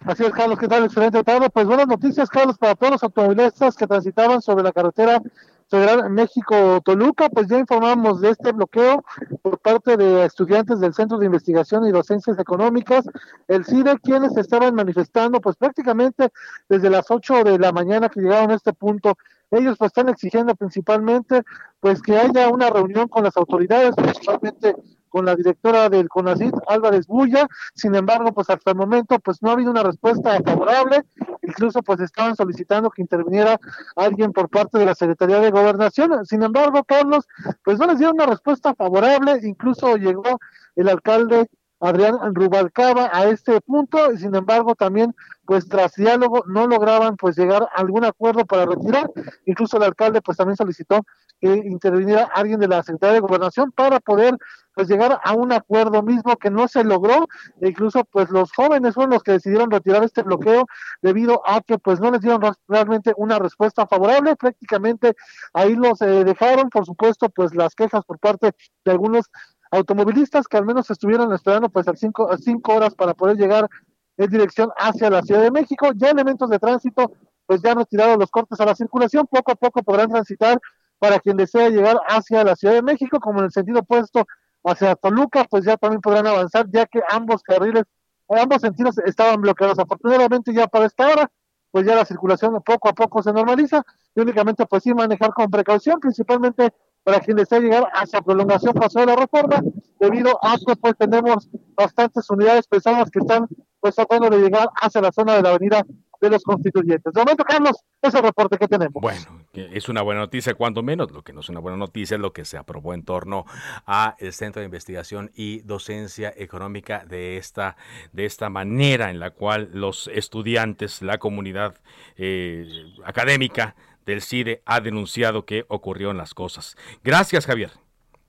[0.05, 0.85] Así es, Carlos, ¿qué tal?
[0.85, 1.51] Excelente tarde.
[1.51, 5.21] Pues buenas noticias, Carlos, para todos los automovilistas que transitaban sobre la carretera
[5.69, 9.05] Federal México-Toluca, pues ya informamos de este bloqueo
[9.43, 13.05] por parte de estudiantes del Centro de Investigación y Docencias Económicas,
[13.49, 16.31] el CIDE, quienes estaban manifestando pues prácticamente
[16.69, 19.15] desde las 8 de la mañana que llegaron a este punto.
[19.51, 21.43] Ellos pues están exigiendo principalmente
[21.81, 24.75] pues que haya una reunión con las autoridades, principalmente
[25.09, 27.47] con la directora del CONACIT, Álvarez Bulla.
[27.75, 31.05] Sin embargo, pues hasta el momento, pues no ha habido una respuesta favorable.
[31.49, 33.59] Incluso, pues estaban solicitando que interviniera
[33.97, 36.27] alguien por parte de la Secretaría de Gobernación.
[36.27, 37.27] Sin embargo, Carlos,
[37.65, 39.41] pues no les dieron una respuesta favorable.
[39.43, 40.39] Incluso llegó
[40.77, 41.49] el alcalde
[41.81, 45.15] Adrián Rubalcaba a este punto, y sin embargo también
[45.45, 49.11] pues tras diálogo no lograban pues llegar a algún acuerdo para retirar,
[49.47, 51.01] incluso el alcalde pues también solicitó
[51.41, 54.37] que interviniera alguien de la Secretaría de Gobernación para poder
[54.75, 57.27] pues llegar a un acuerdo mismo que no se logró,
[57.61, 60.67] e incluso pues los jóvenes fueron los que decidieron retirar este bloqueo
[61.03, 65.17] debido a que pues no les dieron realmente una respuesta favorable, prácticamente
[65.53, 68.53] ahí los eh, dejaron, por supuesto pues las quejas por parte
[68.85, 69.27] de algunos
[69.71, 73.69] automovilistas que al menos estuvieron esperando pues a cinco, cinco horas para poder llegar
[74.17, 75.91] en dirección hacia la Ciudad de México.
[75.95, 77.13] Ya elementos de tránsito
[77.47, 80.61] pues ya han retirado los cortes a la circulación, poco a poco podrán transitar
[80.99, 84.27] para quien desea llegar hacia la Ciudad de México, como en el sentido opuesto
[84.65, 87.85] hacia Toluca, pues ya también podrán avanzar, ya que ambos carriles,
[88.29, 89.79] ambos sentidos estaban bloqueados.
[89.79, 91.31] Afortunadamente ya para esta hora,
[91.71, 93.83] pues ya la circulación poco a poco se normaliza
[94.15, 96.73] y únicamente pues sí manejar con precaución, principalmente
[97.09, 99.63] para quien desea llegar hacia prolongación pasó de la reforma,
[99.99, 103.47] debido a que pues tenemos bastantes unidades pesadas que están
[103.81, 105.87] pues tratando de llegar hacia la zona de la avenida
[106.21, 107.15] de los constituyentes.
[107.15, 109.01] De momento, Carlos, ese reporte que tenemos.
[109.01, 111.11] Bueno, es una buena noticia, cuando menos.
[111.11, 113.47] Lo que no es una buena noticia es lo que se aprobó en torno
[113.87, 117.79] a el Centro de Investigación y Docencia Económica de esta,
[118.13, 121.77] de esta manera en la cual los estudiantes, la comunidad
[122.17, 122.69] eh,
[123.05, 123.77] académica
[124.09, 126.77] del CIDE ha denunciado que ocurrieron las cosas.
[127.05, 127.71] Gracias, Javier.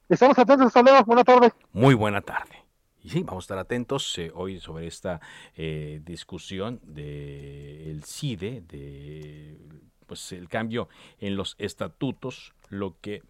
[0.09, 1.03] Estamos atentos, luego.
[1.05, 1.53] Buena tarde.
[1.71, 2.65] Muy buena tarde.
[3.01, 5.21] Y sí, vamos a estar atentos eh, hoy sobre esta
[5.55, 9.57] eh, discusión del CIDE, de
[10.05, 10.89] pues el cambio
[11.19, 13.23] en los estatutos, lo que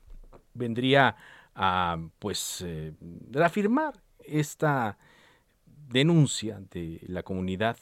[0.55, 1.17] vendría
[1.53, 2.93] a pues eh,
[3.29, 4.97] reafirmar esta
[5.89, 7.77] denuncia de la comunidad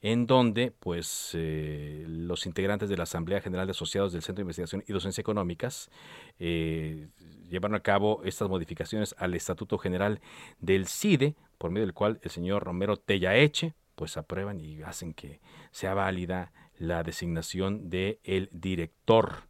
[0.00, 4.42] en donde pues eh, los integrantes de la Asamblea General de Asociados del Centro de
[4.42, 5.90] Investigación y Docencia Económicas
[6.38, 7.08] eh,
[7.48, 10.20] llevaron a cabo estas modificaciones al Estatuto General
[10.60, 15.40] del CIDE, por medio del cual el señor Romero Tellaeche pues aprueban y hacen que
[15.72, 19.48] sea válida la designación de el director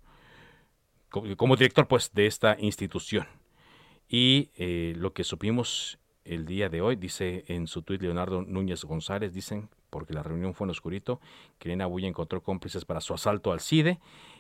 [1.11, 3.27] como director pues de esta institución.
[4.09, 8.85] Y eh, lo que supimos el día de hoy, dice en su tuit Leonardo Núñez
[8.85, 11.21] González, dicen, porque la reunión fue en oscurito,
[11.61, 13.99] Elena Bulla encontró cómplices para su asalto al CIDE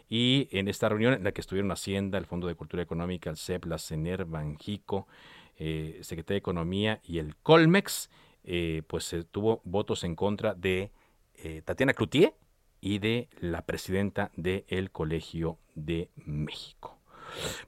[0.08, 3.36] y en esta reunión en la que estuvieron Hacienda, el Fondo de Cultura Económica, el
[3.36, 5.06] CEP, la CENER, Banjico,
[5.56, 8.10] eh, Secretaría de Economía y el Colmex,
[8.44, 10.90] eh, pues se tuvo votos en contra de
[11.34, 12.34] eh, Tatiana Cloutier
[12.80, 16.97] y de la presidenta del Colegio de México.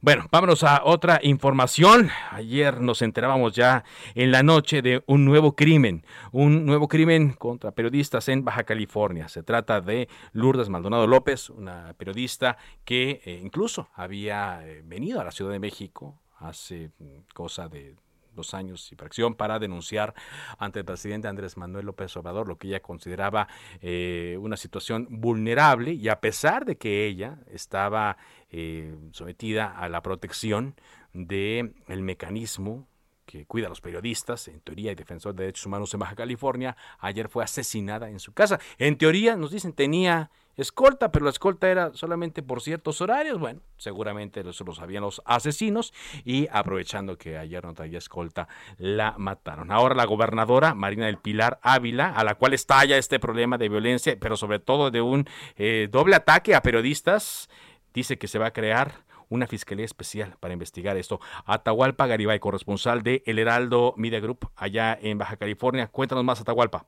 [0.00, 2.10] Bueno, vámonos a otra información.
[2.30, 3.84] Ayer nos enterábamos ya
[4.14, 9.28] en la noche de un nuevo crimen, un nuevo crimen contra periodistas en Baja California.
[9.28, 15.24] Se trata de Lourdes Maldonado López, una periodista que eh, incluso había eh, venido a
[15.24, 17.94] la Ciudad de México hace mm, cosa de
[18.34, 20.14] dos años y fracción para denunciar
[20.58, 23.48] ante el presidente Andrés Manuel López Obrador lo que ella consideraba
[23.80, 28.16] eh, una situación vulnerable y a pesar de que ella estaba
[28.50, 30.74] eh, sometida a la protección
[31.12, 32.86] del el mecanismo
[33.30, 36.76] que cuida a los periodistas, en teoría y defensor de derechos humanos en Baja California,
[36.98, 38.58] ayer fue asesinada en su casa.
[38.76, 43.38] En teoría, nos dicen, tenía escolta, pero la escolta era solamente por ciertos horarios.
[43.38, 45.92] Bueno, seguramente eso lo sabían los asesinos
[46.24, 48.48] y aprovechando que ayer no traía escolta,
[48.78, 49.70] la mataron.
[49.70, 54.16] Ahora la gobernadora Marina del Pilar Ávila, a la cual estalla este problema de violencia,
[54.20, 57.48] pero sobre todo de un eh, doble ataque a periodistas,
[57.94, 61.20] dice que se va a crear una fiscalía especial para investigar esto.
[61.46, 65.86] Atahualpa Garibay, corresponsal de El Heraldo Media Group allá en Baja California.
[65.86, 66.84] Cuéntanos más, Atahualpa.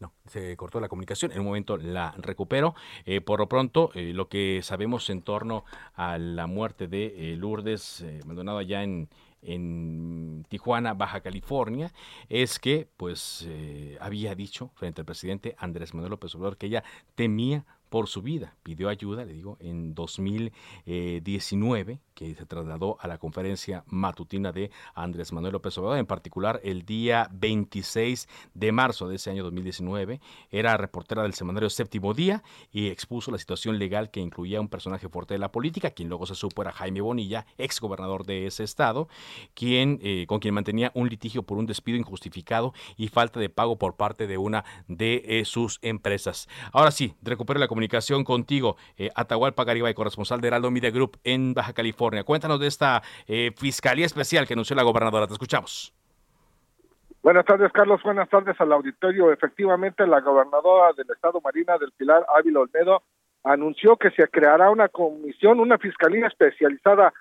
[0.00, 1.30] No, se cortó la comunicación.
[1.32, 2.74] En un momento la recupero.
[3.04, 5.64] Eh, por lo pronto, eh, lo que sabemos en torno
[5.94, 9.08] a la muerte de eh, Lourdes Maldonado allá en,
[9.42, 11.92] en Tijuana, Baja California,
[12.28, 13.48] es que pues
[14.00, 16.82] había dicho frente al presidente Andrés Manuel López Obrador que ella
[17.14, 18.56] temía por su vida.
[18.62, 25.32] Pidió ayuda, le digo, en 2019, que se trasladó a la conferencia matutina de Andrés
[25.32, 30.20] Manuel López Obrador, en particular el día 26 de marzo de ese año 2019.
[30.50, 35.08] Era reportera del semanario Séptimo Día y expuso la situación legal que incluía un personaje
[35.08, 38.64] fuerte de la política, quien luego se supo era Jaime Bonilla, ex gobernador de ese
[38.64, 39.08] estado,
[39.54, 43.76] quien, eh, con quien mantenía un litigio por un despido injustificado y falta de pago
[43.76, 46.48] por parte de una de eh, sus empresas.
[46.72, 51.72] Ahora sí, recupero la comunicación contigo, eh, Atahualpa corresponsal de Heraldo Media Group en Baja
[51.72, 52.01] California.
[52.24, 55.26] Cuéntanos de esta eh, fiscalía especial que anunció la gobernadora.
[55.26, 55.94] Te escuchamos.
[57.22, 58.02] Buenas tardes, Carlos.
[58.02, 59.30] Buenas tardes al auditorio.
[59.32, 63.02] Efectivamente, la gobernadora del Estado Marina del Pilar, Ávila Olmedo,
[63.44, 67.12] anunció que se creará una comisión, una fiscalía especializada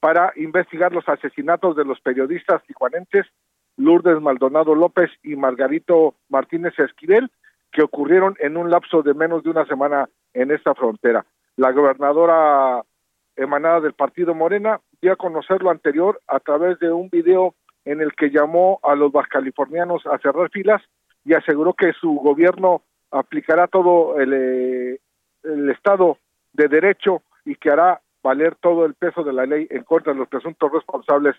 [0.00, 3.26] para investigar los asesinatos de los periodistas tijuanenses
[3.78, 7.30] Lourdes Maldonado López y Margarito Martínez Esquivel,
[7.72, 11.24] que ocurrieron en un lapso de menos de una semana en esta frontera.
[11.56, 12.82] La gobernadora
[13.38, 18.00] emanada del partido Morena dio a conocer lo anterior a través de un video en
[18.00, 20.82] el que llamó a los bascalifornianos a cerrar filas
[21.24, 25.00] y aseguró que su gobierno aplicará todo el, eh,
[25.44, 26.18] el Estado
[26.52, 30.18] de Derecho y que hará valer todo el peso de la ley en contra de
[30.18, 31.36] los presuntos responsables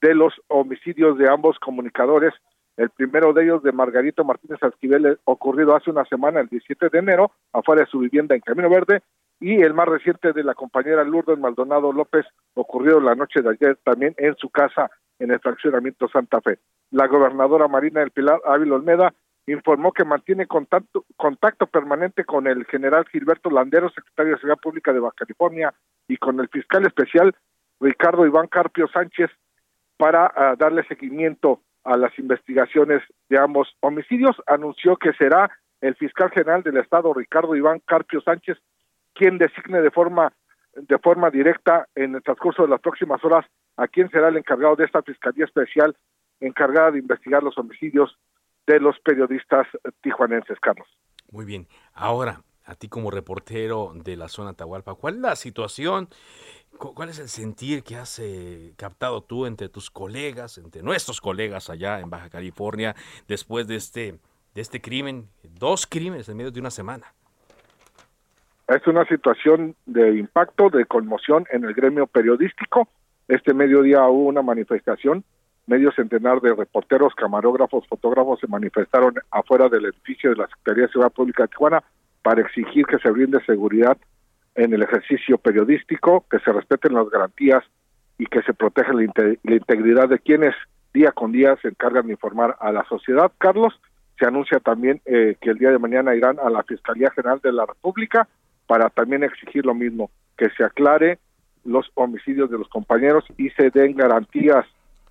[0.00, 2.34] de los homicidios de ambos comunicadores.
[2.76, 6.88] El primero de ellos, de Margarito Martínez Asquivel, eh, ocurrido hace una semana, el 17
[6.88, 9.02] de enero, afuera de su vivienda en Camino Verde,
[9.42, 12.24] y el más reciente de la compañera Lourdes Maldonado López,
[12.54, 14.88] ocurrido la noche de ayer también en su casa
[15.18, 16.60] en el fraccionamiento Santa Fe.
[16.92, 19.12] La gobernadora Marina del Pilar Ávila Olmeda
[19.46, 24.92] informó que mantiene contacto, contacto permanente con el general Gilberto Landero, secretario de Seguridad Pública
[24.92, 25.74] de Baja California,
[26.06, 27.34] y con el fiscal especial
[27.80, 29.28] Ricardo Iván Carpio Sánchez
[29.96, 34.36] para ah, darle seguimiento a las investigaciones de ambos homicidios.
[34.46, 38.56] Anunció que será el fiscal general del Estado, Ricardo Iván Carpio Sánchez,
[39.22, 40.32] quien designe de forma
[40.74, 43.46] de forma directa en el transcurso de las próximas horas
[43.76, 45.96] a quién será el encargado de esta fiscalía especial
[46.40, 48.18] encargada de investigar los homicidios
[48.66, 49.68] de los periodistas
[50.00, 50.88] tijuanenses, Carlos.
[51.30, 51.68] Muy bien.
[51.92, 56.08] Ahora, a ti como reportero de la zona Tahualpa, ¿cuál es la situación
[56.78, 61.70] ¿Cuál es el sentir que has eh, captado tú entre tus colegas, entre nuestros colegas
[61.70, 62.96] allá en Baja California,
[63.28, 64.18] después de este,
[64.54, 67.14] de este crimen, dos crímenes en medio de una semana?
[68.74, 72.88] Es una situación de impacto, de conmoción en el gremio periodístico.
[73.28, 75.24] Este mediodía hubo una manifestación
[75.66, 80.92] medio centenar de reporteros, camarógrafos, fotógrafos se manifestaron afuera del edificio de la Secretaría de
[80.92, 81.84] Seguridad Pública de Tijuana
[82.22, 83.96] para exigir que se brinde seguridad
[84.54, 87.62] en el ejercicio periodístico, que se respeten las garantías
[88.18, 90.54] y que se proteja la, integridad de quienes
[90.94, 93.32] día con día se encargan de informar a la sociedad.
[93.38, 93.78] Carlos,
[94.18, 97.52] se anuncia también eh, que el día de mañana irán a la Fiscalía General de
[97.52, 98.28] la República
[98.72, 101.18] para también exigir lo mismo, que se aclare
[101.62, 104.64] los homicidios de los compañeros y se den garantías,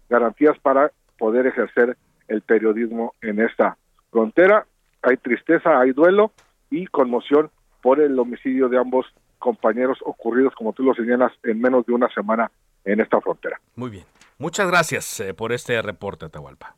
[0.10, 1.96] garantías para poder ejercer
[2.28, 3.78] el periodismo en esta
[4.10, 4.66] frontera.
[5.04, 6.32] Hay tristeza, hay duelo
[6.72, 7.52] y conmoción
[7.84, 9.06] por el homicidio de ambos
[9.38, 12.50] compañeros ocurridos, como tú lo señalas, en menos de una semana
[12.84, 13.62] en esta frontera.
[13.76, 14.06] Muy bien.
[14.40, 16.74] Muchas gracias eh, por este reporte, Atahualpa.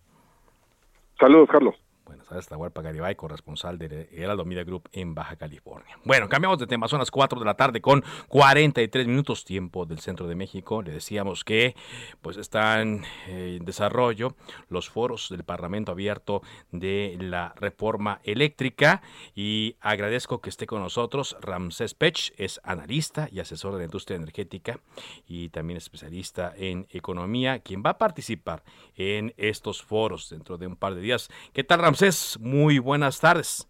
[1.17, 1.75] Saludos, Carlos.
[2.03, 5.99] Buenas tardes, Tahualpa Garibay, corresponsal de Heraldo Media Group en Baja California.
[6.03, 9.99] Bueno, cambiamos de tema, son las 4 de la tarde con 43 minutos tiempo del
[9.99, 10.81] centro de México.
[10.81, 11.75] Le decíamos que
[12.21, 14.35] pues están eh, en desarrollo
[14.67, 19.03] los foros del Parlamento abierto de la reforma eléctrica
[19.35, 24.15] y agradezco que esté con nosotros Ramsés Pech, es analista y asesor de la industria
[24.15, 24.79] energética
[25.27, 28.63] y también especialista en economía, quien va a participar
[28.95, 31.29] en estos foros dentro de un par de días.
[31.53, 32.22] ¿Qué tal, Ramsés?
[32.23, 33.67] Ramsés, muy buenas tardes.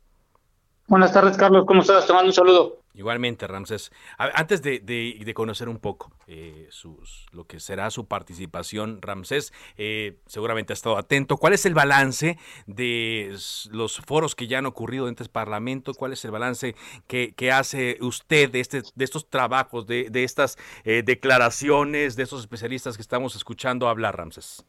[0.88, 1.66] Buenas tardes, Carlos.
[1.66, 2.06] ¿Cómo estás?
[2.06, 2.80] Te mando un saludo.
[2.94, 3.92] Igualmente, Ramsés.
[4.18, 10.74] Antes de, conocer un poco eh, sus, lo que será su participación, Ramsés, eh, seguramente
[10.74, 11.38] ha estado atento.
[11.38, 12.38] ¿Cuál es el balance
[12.68, 13.36] de
[13.72, 15.96] los foros que ya han ocurrido en este Parlamento?
[15.96, 16.76] ¿Cuál es el balance
[17.08, 22.42] que, hace usted de, este, de estos trabajos, de, de estas eh, declaraciones, de estos
[22.42, 24.64] especialistas que estamos escuchando hablar, Ramsés?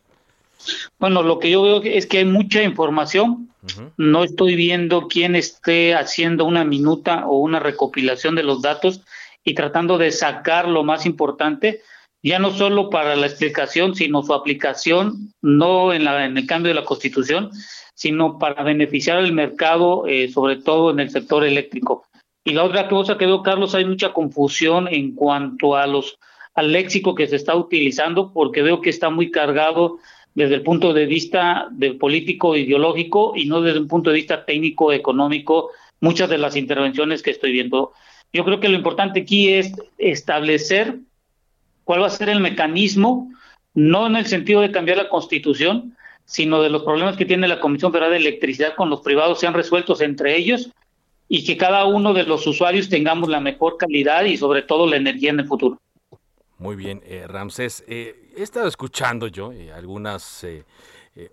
[0.98, 3.50] Bueno, lo que yo veo es que hay mucha información.
[3.96, 9.00] No estoy viendo quién esté haciendo una minuta o una recopilación de los datos
[9.42, 11.80] y tratando de sacar lo más importante,
[12.22, 16.70] ya no solo para la explicación, sino su aplicación, no en, la, en el cambio
[16.70, 17.50] de la constitución,
[17.94, 22.06] sino para beneficiar al mercado, eh, sobre todo en el sector eléctrico.
[22.44, 26.18] Y la otra cosa que veo, Carlos, hay mucha confusión en cuanto a los
[26.54, 29.98] al léxico que se está utilizando, porque veo que está muy cargado
[30.34, 34.44] desde el punto de vista del político ideológico y no desde un punto de vista
[34.44, 35.70] técnico económico
[36.00, 37.92] muchas de las intervenciones que estoy viendo.
[38.32, 40.98] Yo creo que lo importante aquí es establecer
[41.84, 43.30] cuál va a ser el mecanismo,
[43.74, 47.60] no en el sentido de cambiar la constitución, sino de los problemas que tiene la
[47.60, 50.70] Comisión Federal de Electricidad con los privados sean resueltos entre ellos
[51.28, 54.96] y que cada uno de los usuarios tengamos la mejor calidad y sobre todo la
[54.96, 55.78] energía en el futuro.
[56.58, 57.84] Muy bien, eh, Ramsés.
[57.88, 60.64] Eh, he estado escuchando yo eh, algunas eh,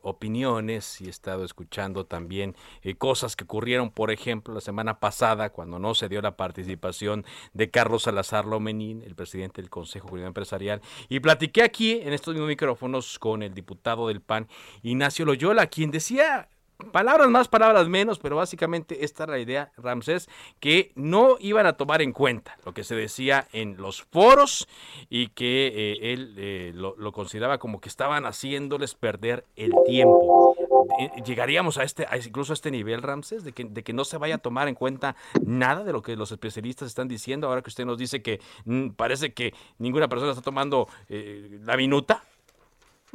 [0.01, 2.55] opiniones y he estado escuchando también
[2.97, 7.71] cosas que ocurrieron, por ejemplo, la semana pasada, cuando no se dio la participación de
[7.71, 12.49] Carlos Salazar Lomenín, el presidente del Consejo Jurídico Empresarial, y platiqué aquí en estos mismos
[12.49, 14.47] micrófonos con el diputado del PAN,
[14.83, 16.47] Ignacio Loyola, quien decía
[16.91, 20.29] palabras más, palabras menos, pero básicamente esta era la idea, Ramsés,
[20.59, 24.67] que no iban a tomar en cuenta lo que se decía en los foros
[25.09, 30.55] y que eh, él eh, lo, consideraba como que estaban haciéndoles perder el tiempo.
[30.99, 34.17] Eh, ¿Llegaríamos a este, incluso a este nivel, Ramsés, de que, de que no se
[34.17, 35.15] vaya a tomar en cuenta
[35.45, 38.89] nada de lo que los especialistas están diciendo, ahora que usted nos dice que mm,
[38.89, 42.23] parece que ninguna persona está tomando la minuta?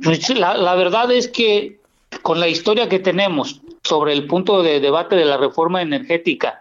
[0.03, 1.81] Pues la, la verdad es que
[2.27, 6.61] con la historia que tenemos sobre el punto de debate de la reforma energética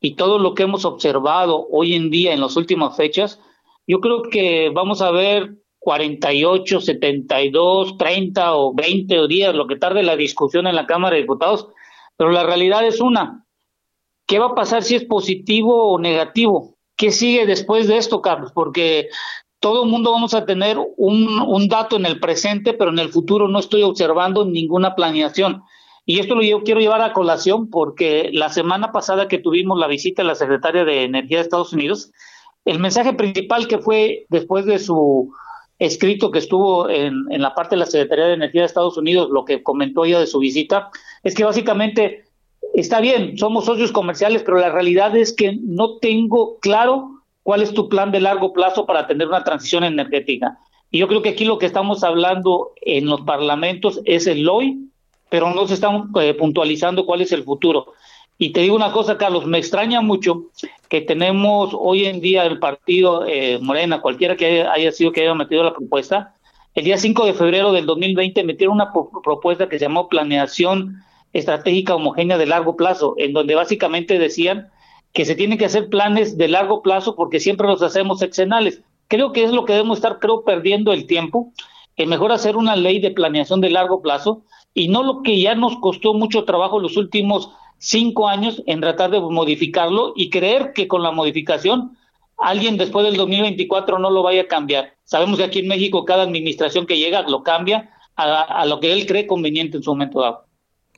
[0.00, 3.38] y todo lo que hemos observado hoy en día en las últimas fechas,
[3.86, 10.02] yo creo que vamos a ver 48, 72, 30 o 20 días, lo que tarde
[10.02, 11.68] la discusión en la Cámara de Diputados,
[12.16, 13.46] pero la realidad es una.
[14.26, 16.74] ¿Qué va a pasar si es positivo o negativo?
[16.96, 18.50] ¿Qué sigue después de esto, Carlos?
[18.52, 19.10] Porque
[19.64, 23.48] todo el mundo vamos a tener un, dato en el presente, pero en el futuro
[23.48, 25.62] no estoy observando ninguna planeación.
[26.04, 30.20] Y esto lo quiero llevar a colación porque la semana pasada que tuvimos la visita
[30.20, 32.12] de la secretaria de Energía de Estados Unidos,
[32.66, 35.32] el mensaje principal que fue después de su
[35.78, 39.30] escrito que estuvo en, en la parte de la Secretaría de Energía de Estados Unidos,
[39.30, 40.90] lo que comentó ella de su visita,
[41.22, 42.26] es que básicamente
[42.74, 47.13] está bien, somos socios comerciales, pero la realidad es que no tengo claro
[47.44, 50.58] ¿Cuál es tu plan de largo plazo para tener una transición energética?
[50.90, 54.88] Y yo creo que aquí lo que estamos hablando en los parlamentos es el hoy,
[55.28, 57.92] pero no se están eh, puntualizando cuál es el futuro.
[58.38, 60.46] Y te digo una cosa, Carlos, me extraña mucho
[60.88, 65.34] que tenemos hoy en día el partido eh, Morena, cualquiera que haya, sido que haya
[65.34, 66.34] metido la propuesta,
[66.74, 71.02] el día 5 de febrero del 2020 metieron una propuesta que se llamó Planeación
[71.34, 74.70] Estratégica Homogénea de Largo Plazo, en donde básicamente decían
[75.14, 78.82] que se tienen que hacer planes de largo plazo porque siempre los hacemos exenales.
[79.08, 81.52] Creo que es lo que debemos estar, creo, perdiendo el tiempo
[81.96, 84.42] que mejor hacer una ley de planeación de largo plazo
[84.74, 89.12] y no lo que ya nos costó mucho trabajo los últimos cinco años en tratar
[89.12, 91.96] de modificarlo y creer que con la modificación
[92.36, 94.94] alguien después del 2024 no lo vaya a cambiar.
[95.04, 98.92] Sabemos que aquí en México cada administración que llega lo cambia a, a lo que
[98.92, 100.46] él cree conveniente en su momento dado.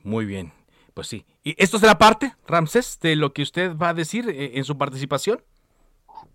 [0.03, 0.51] Muy bien,
[0.97, 1.25] pues sí.
[1.43, 4.79] ¿Y esto será parte, Ramsés, de lo que usted va a decir eh, en su
[4.79, 5.43] participación?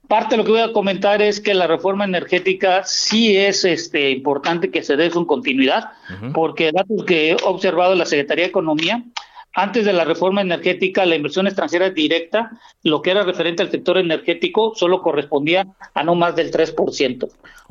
[0.07, 4.13] Parte de lo que voy a comentar es que la reforma energética sí es este,
[4.13, 5.91] importante que se dé su continuidad,
[6.33, 9.03] porque datos que he observado en la Secretaría de Economía,
[9.53, 12.53] antes de la reforma energética, la inversión extranjera directa,
[12.85, 17.29] lo que era referente al sector energético, solo correspondía a no más del 3%.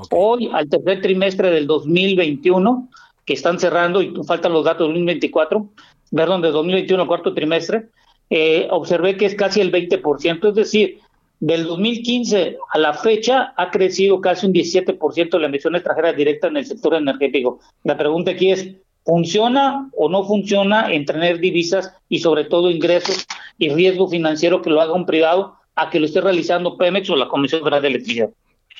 [0.09, 2.89] Hoy, al tercer trimestre del 2021,
[3.23, 5.69] que están cerrando y faltan los datos del 2024,
[6.13, 7.89] perdón, de 2021 al cuarto trimestre,
[8.29, 10.99] eh, observé que es casi el 20%, es decir,
[11.41, 16.57] del 2015 a la fecha ha crecido casi un 17% la emisión extranjera directa en
[16.57, 17.59] el sector energético.
[17.83, 21.03] La pregunta aquí es, ¿funciona o no funciona en
[21.41, 23.25] divisas y sobre todo ingresos
[23.57, 27.15] y riesgo financiero que lo haga un privado a que lo esté realizando Pemex o
[27.15, 28.29] la Comisión Federal de Electricidad?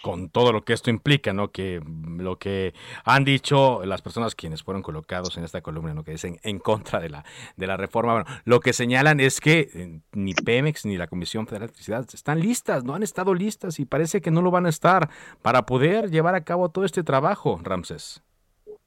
[0.02, 1.52] Con todo lo que esto implica, ¿no?
[1.52, 1.82] Que
[2.18, 2.74] lo que
[3.06, 6.04] han dicho las personas quienes fueron colocados en esta columna, ¿no?
[6.04, 7.26] Que dicen en contra de la,
[7.56, 8.14] de la reforma.
[8.14, 12.06] Bueno, lo que señalan es que eh, ni Pemex ni la Comisión Federal de Electricidad
[12.14, 15.10] están listas, no han estado listas y parece que no lo van a estar
[15.42, 18.22] para poder llevar a cabo todo este trabajo, Ramses.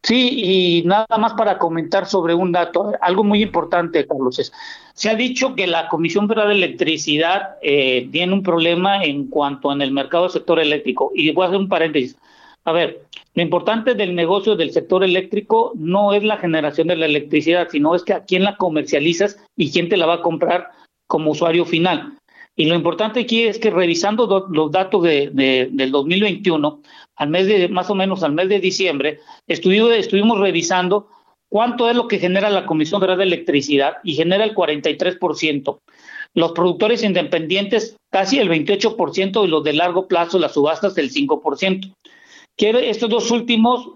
[0.04, 4.52] Sí, y nada más para comentar sobre un dato, algo muy importante, Carlos, es,
[4.92, 9.72] se ha dicho que la Comisión Federal de Electricidad eh, tiene un problema en cuanto
[9.72, 11.10] en el mercado del sector eléctrico.
[11.14, 12.18] Y voy a hacer un paréntesis.
[12.66, 17.06] A ver, lo importante del negocio del sector eléctrico no es la generación de la
[17.06, 20.68] electricidad, sino es que a quién la comercializas y quién te la va a comprar
[21.06, 22.18] como usuario final.
[22.56, 25.30] Y lo importante aquí es que revisando los datos de,
[25.72, 26.82] del 2021,
[27.16, 31.08] al mes de, más o menos al mes de diciembre, estuvimos, estuvimos revisando
[31.48, 35.78] cuánto es lo que genera la Comisión Federal de Electricidad y genera el 43%.
[36.34, 41.92] Los productores independientes casi el 28% y los de largo plazo, las subastas el 5%.
[42.56, 43.88] Que estos dos últimos,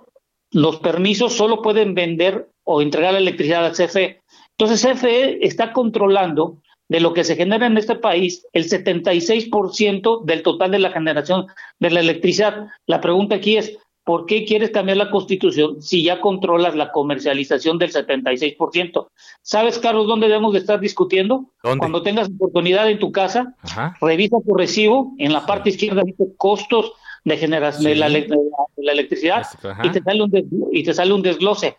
[0.52, 4.20] los permisos solo pueden vender o entregar la electricidad a CFE.
[4.56, 6.58] Entonces CFE está controlando
[6.88, 11.46] de lo que se genera en este país, el 76% del total de la generación
[11.78, 12.68] de la electricidad.
[12.86, 17.78] La pregunta aquí es, ¿por qué quieres cambiar la constitución si ya controlas la comercialización
[17.78, 19.08] del 76%?
[19.42, 21.44] ¿Sabes, Carlos, dónde debemos de estar discutiendo?
[21.60, 23.54] Cuando tengas oportunidad en tu casa,
[24.00, 26.92] revisa tu recibo, en la parte izquierda dice costos
[27.24, 29.46] de generación de, la, electricidad
[29.82, 31.76] y te, sale un y te sale un desglose.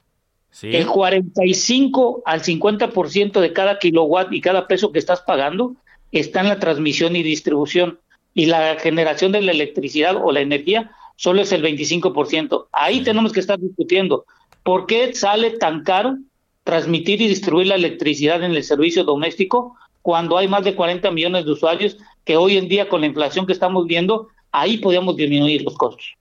[0.62, 5.76] El 45 al 50% de cada kilowatt y cada peso que estás pagando
[6.12, 8.00] está en la transmisión y distribución.
[8.34, 12.68] Y la generación de la electricidad o la energía solo es el 25%.
[12.72, 14.26] Ahí tenemos que estar discutiendo.
[14.64, 16.18] ¿Por qué sale tan caro
[16.64, 21.46] transmitir y distribuir la electricidad en el servicio doméstico cuando hay más de 40 millones
[21.46, 25.64] de usuarios que hoy en día con la inflación que estamos viendo, ahí podríamos disminuir
[25.64, 26.19] los costos?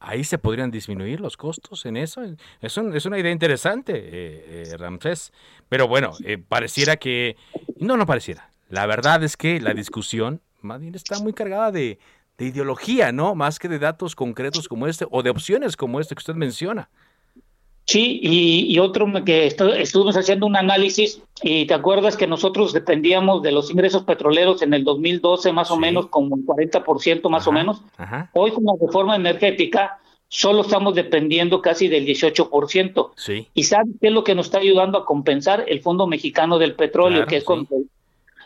[0.00, 2.22] Ahí se podrían disminuir los costos en eso.
[2.22, 5.32] Es, es una idea interesante, eh, eh, Ramsés.
[5.68, 7.36] Pero bueno, eh, pareciera que...
[7.78, 8.50] No, no pareciera.
[8.68, 11.98] La verdad es que la discusión más bien está muy cargada de,
[12.38, 13.34] ideología, ¿no?
[13.34, 16.88] Más que de datos concretos como este o de opciones como este que usted menciona.
[17.90, 23.50] Sí, y, otro que estuvimos haciendo un análisis y te acuerdas que nosotros dependíamos de
[23.50, 27.82] los ingresos petroleros en el 2012 más o menos como el 40% más o menos.
[28.32, 33.10] Hoy con la reforma energética solo estamos dependiendo casi del 18%.
[33.16, 33.48] Sí.
[33.54, 35.64] ¿Y sabes qué es lo que nos está ayudando a compensar?
[35.66, 37.66] El Fondo Mexicano del Petróleo, que es con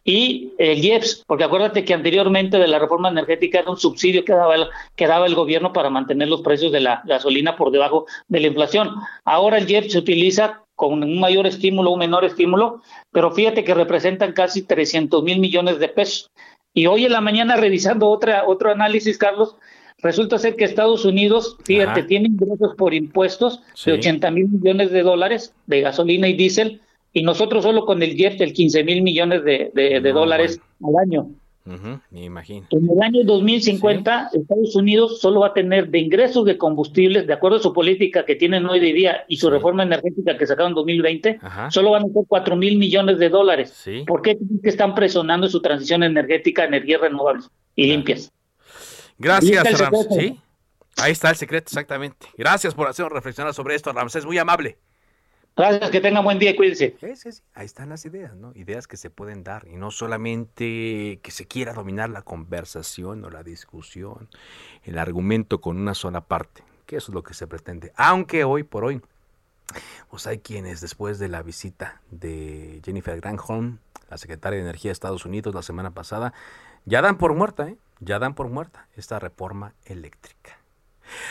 [0.04, 4.34] y el IEPS, porque acuérdate que anteriormente de la reforma energética era un subsidio que
[4.34, 8.06] daba, el, que daba el gobierno para mantener los precios de la gasolina por debajo
[8.28, 8.90] de la inflación.
[9.24, 12.82] Ahora el IEPS se utiliza con un mayor estímulo, un menor estímulo,
[13.12, 16.30] pero fíjate que representan casi 300 mil millones de pesos.
[16.74, 19.56] Y hoy en la mañana, revisando otra, otro análisis, Carlos,
[19.98, 25.02] resulta ser que Estados Unidos, fíjate, tiene ingresos por impuestos de 80 mil millones de
[25.02, 26.82] dólares de gasolina y diésel,
[27.14, 31.30] y nosotros solo con el JET el 15 mil millones de, de, dólares al año.
[32.10, 32.66] me imagino.
[32.70, 37.32] En el año 2050, Estados Unidos solo va a tener de ingresos de combustibles, de
[37.32, 40.72] acuerdo a su política que tienen hoy de día y su reforma energética que sacaron
[40.72, 41.38] en 2020,
[41.70, 43.84] solo van a ser 4 mil millones de dólares.
[44.08, 44.36] ¿Por qué?
[44.64, 48.32] Están presionando su transición energética a energías renovables y limpias.
[49.18, 50.08] Gracias, Ramsés.
[50.18, 50.40] ¿Sí?
[50.96, 52.26] Ahí está el secreto, exactamente.
[52.36, 54.26] Gracias por hacernos reflexionar sobre esto, Ramsés.
[54.26, 54.78] Muy amable.
[55.56, 56.96] Gracias, que tengan buen día y cuídense.
[57.00, 57.42] Sí, sí, sí.
[57.54, 58.52] Ahí están las ideas, ¿no?
[58.56, 63.30] Ideas que se pueden dar y no solamente que se quiera dominar la conversación o
[63.30, 64.28] la discusión,
[64.82, 66.64] el argumento con una sola parte.
[66.86, 67.92] que eso es lo que se pretende.
[67.96, 69.00] Aunque hoy por hoy,
[70.10, 73.78] pues hay quienes después de la visita de Jennifer Granholm,
[74.10, 76.34] la secretaria de Energía de Estados Unidos la semana pasada,
[76.84, 77.76] ya dan por muerta, ¿eh?
[78.00, 80.58] ya dan por muerta esta reforma eléctrica.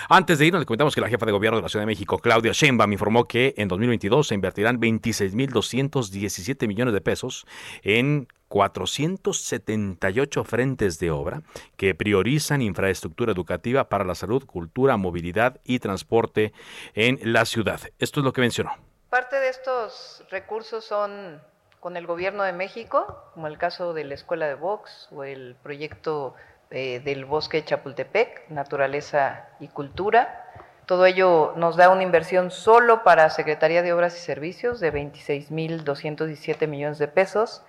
[0.09, 2.17] Antes de irnos, le comentamos que la jefa de gobierno de la Ciudad de México,
[2.17, 7.45] Claudia Sheinbaum, informó que en 2022 se invertirán 26.217 millones de pesos
[7.83, 11.41] en 478 frentes de obra
[11.77, 16.53] que priorizan infraestructura educativa para la salud, cultura, movilidad y transporte
[16.93, 17.79] en la ciudad.
[17.97, 18.75] Esto es lo que mencionó.
[19.09, 21.41] Parte de estos recursos son
[21.79, 25.55] con el gobierno de México, como el caso de la Escuela de Vox o el
[25.61, 26.35] proyecto
[26.75, 30.43] eh, del bosque de Chapultepec, naturaleza y cultura.
[30.87, 36.67] Todo ello nos da una inversión solo para Secretaría de Obras y Servicios de 26.217
[36.67, 37.61] millones de pesos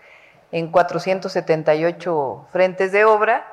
[0.53, 3.47] en 478 frentes de obra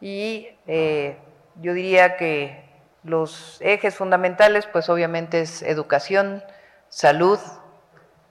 [0.00, 1.16] y eh,
[1.60, 2.64] yo diría que
[3.02, 6.44] los ejes fundamentales pues obviamente es educación,
[6.88, 7.40] salud,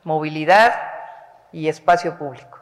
[0.06, 0.74] movilidad
[1.52, 2.61] y espacio público.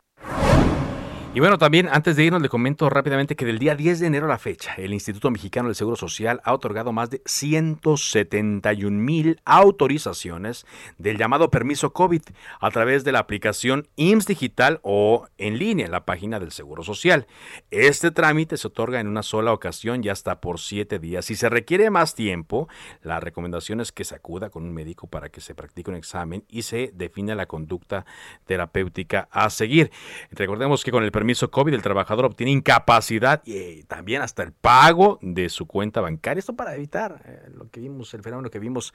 [1.39, 4.25] Y bueno, también antes de irnos le comento rápidamente que del día 10 de enero
[4.25, 9.39] a la fecha, el Instituto Mexicano del Seguro Social ha otorgado más de 171 mil
[9.45, 10.65] autorizaciones
[10.97, 12.23] del llamado permiso COVID
[12.59, 16.83] a través de la aplicación IMSS Digital o en línea en la página del Seguro
[16.83, 17.25] Social.
[17.71, 21.23] Este trámite se otorga en una sola ocasión y hasta por siete días.
[21.23, 22.67] Si se requiere más tiempo,
[23.01, 26.43] la recomendación es que se acuda con un médico para que se practique un examen
[26.49, 28.05] y se define la conducta
[28.43, 29.89] terapéutica a seguir.
[30.31, 34.51] Recordemos que con el permiso COVID, el trabajador obtiene incapacidad y eh, también hasta el
[34.51, 36.39] pago de su cuenta bancaria.
[36.39, 38.93] Esto para evitar eh, lo que vimos, el fenómeno que vimos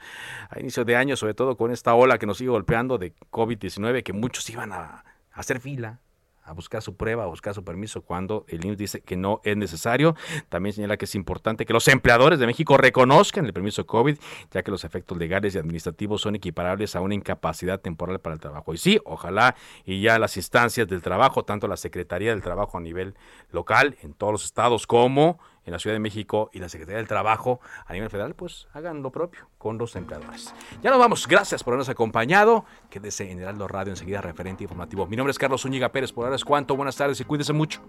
[0.49, 4.03] a inicio de año, sobre todo con esta ola que nos sigue golpeando de COVID-19,
[4.03, 5.99] que muchos iban a hacer fila
[6.45, 9.57] a buscar su prueba, a buscar su permiso cuando el INS dice que no es
[9.57, 10.15] necesario.
[10.49, 14.17] También señala que es importante que los empleadores de México reconozcan el permiso COVID,
[14.51, 18.39] ya que los efectos legales y administrativos son equiparables a una incapacidad temporal para el
[18.39, 18.73] trabajo.
[18.73, 22.81] Y sí, ojalá y ya las instancias del trabajo, tanto la Secretaría del Trabajo a
[22.81, 23.15] nivel
[23.51, 27.07] local, en todos los estados, como en la Ciudad de México y la Secretaría del
[27.07, 30.53] Trabajo a nivel federal, pues hagan lo propio con los empleadores.
[30.81, 32.65] Ya nos vamos, gracias por habernos acompañado.
[32.89, 35.07] Quédese en Heraldo Radio enseguida, referente informativo.
[35.07, 36.75] Mi nombre es Carlos Zúñiga Pérez, por ahora es cuanto.
[36.75, 37.81] Buenas tardes y cuídese mucho.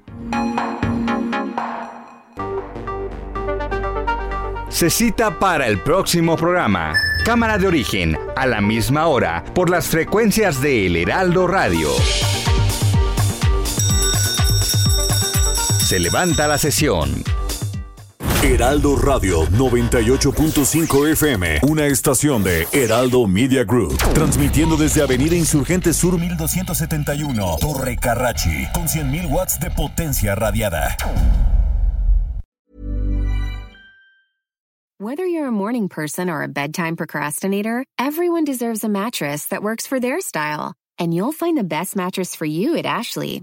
[4.68, 6.92] Se cita para el próximo programa.
[7.24, 11.88] Cámara de origen, a la misma hora, por las frecuencias de El Heraldo Radio.
[15.78, 17.15] Se levanta la sesión.
[18.42, 26.18] Heraldo Radio 98.5 FM, una estación de Heraldo Media Group, transmitiendo desde Avenida Insurgente Sur
[26.18, 30.96] 1271, Torre Carrachi, con 100.000 watts de potencia radiada.
[34.98, 39.86] Whether you're a morning person or a bedtime procrastinator, everyone deserves a mattress that works
[39.86, 40.74] for their style.
[40.98, 43.42] And you'll find the best mattress for you at Ashley.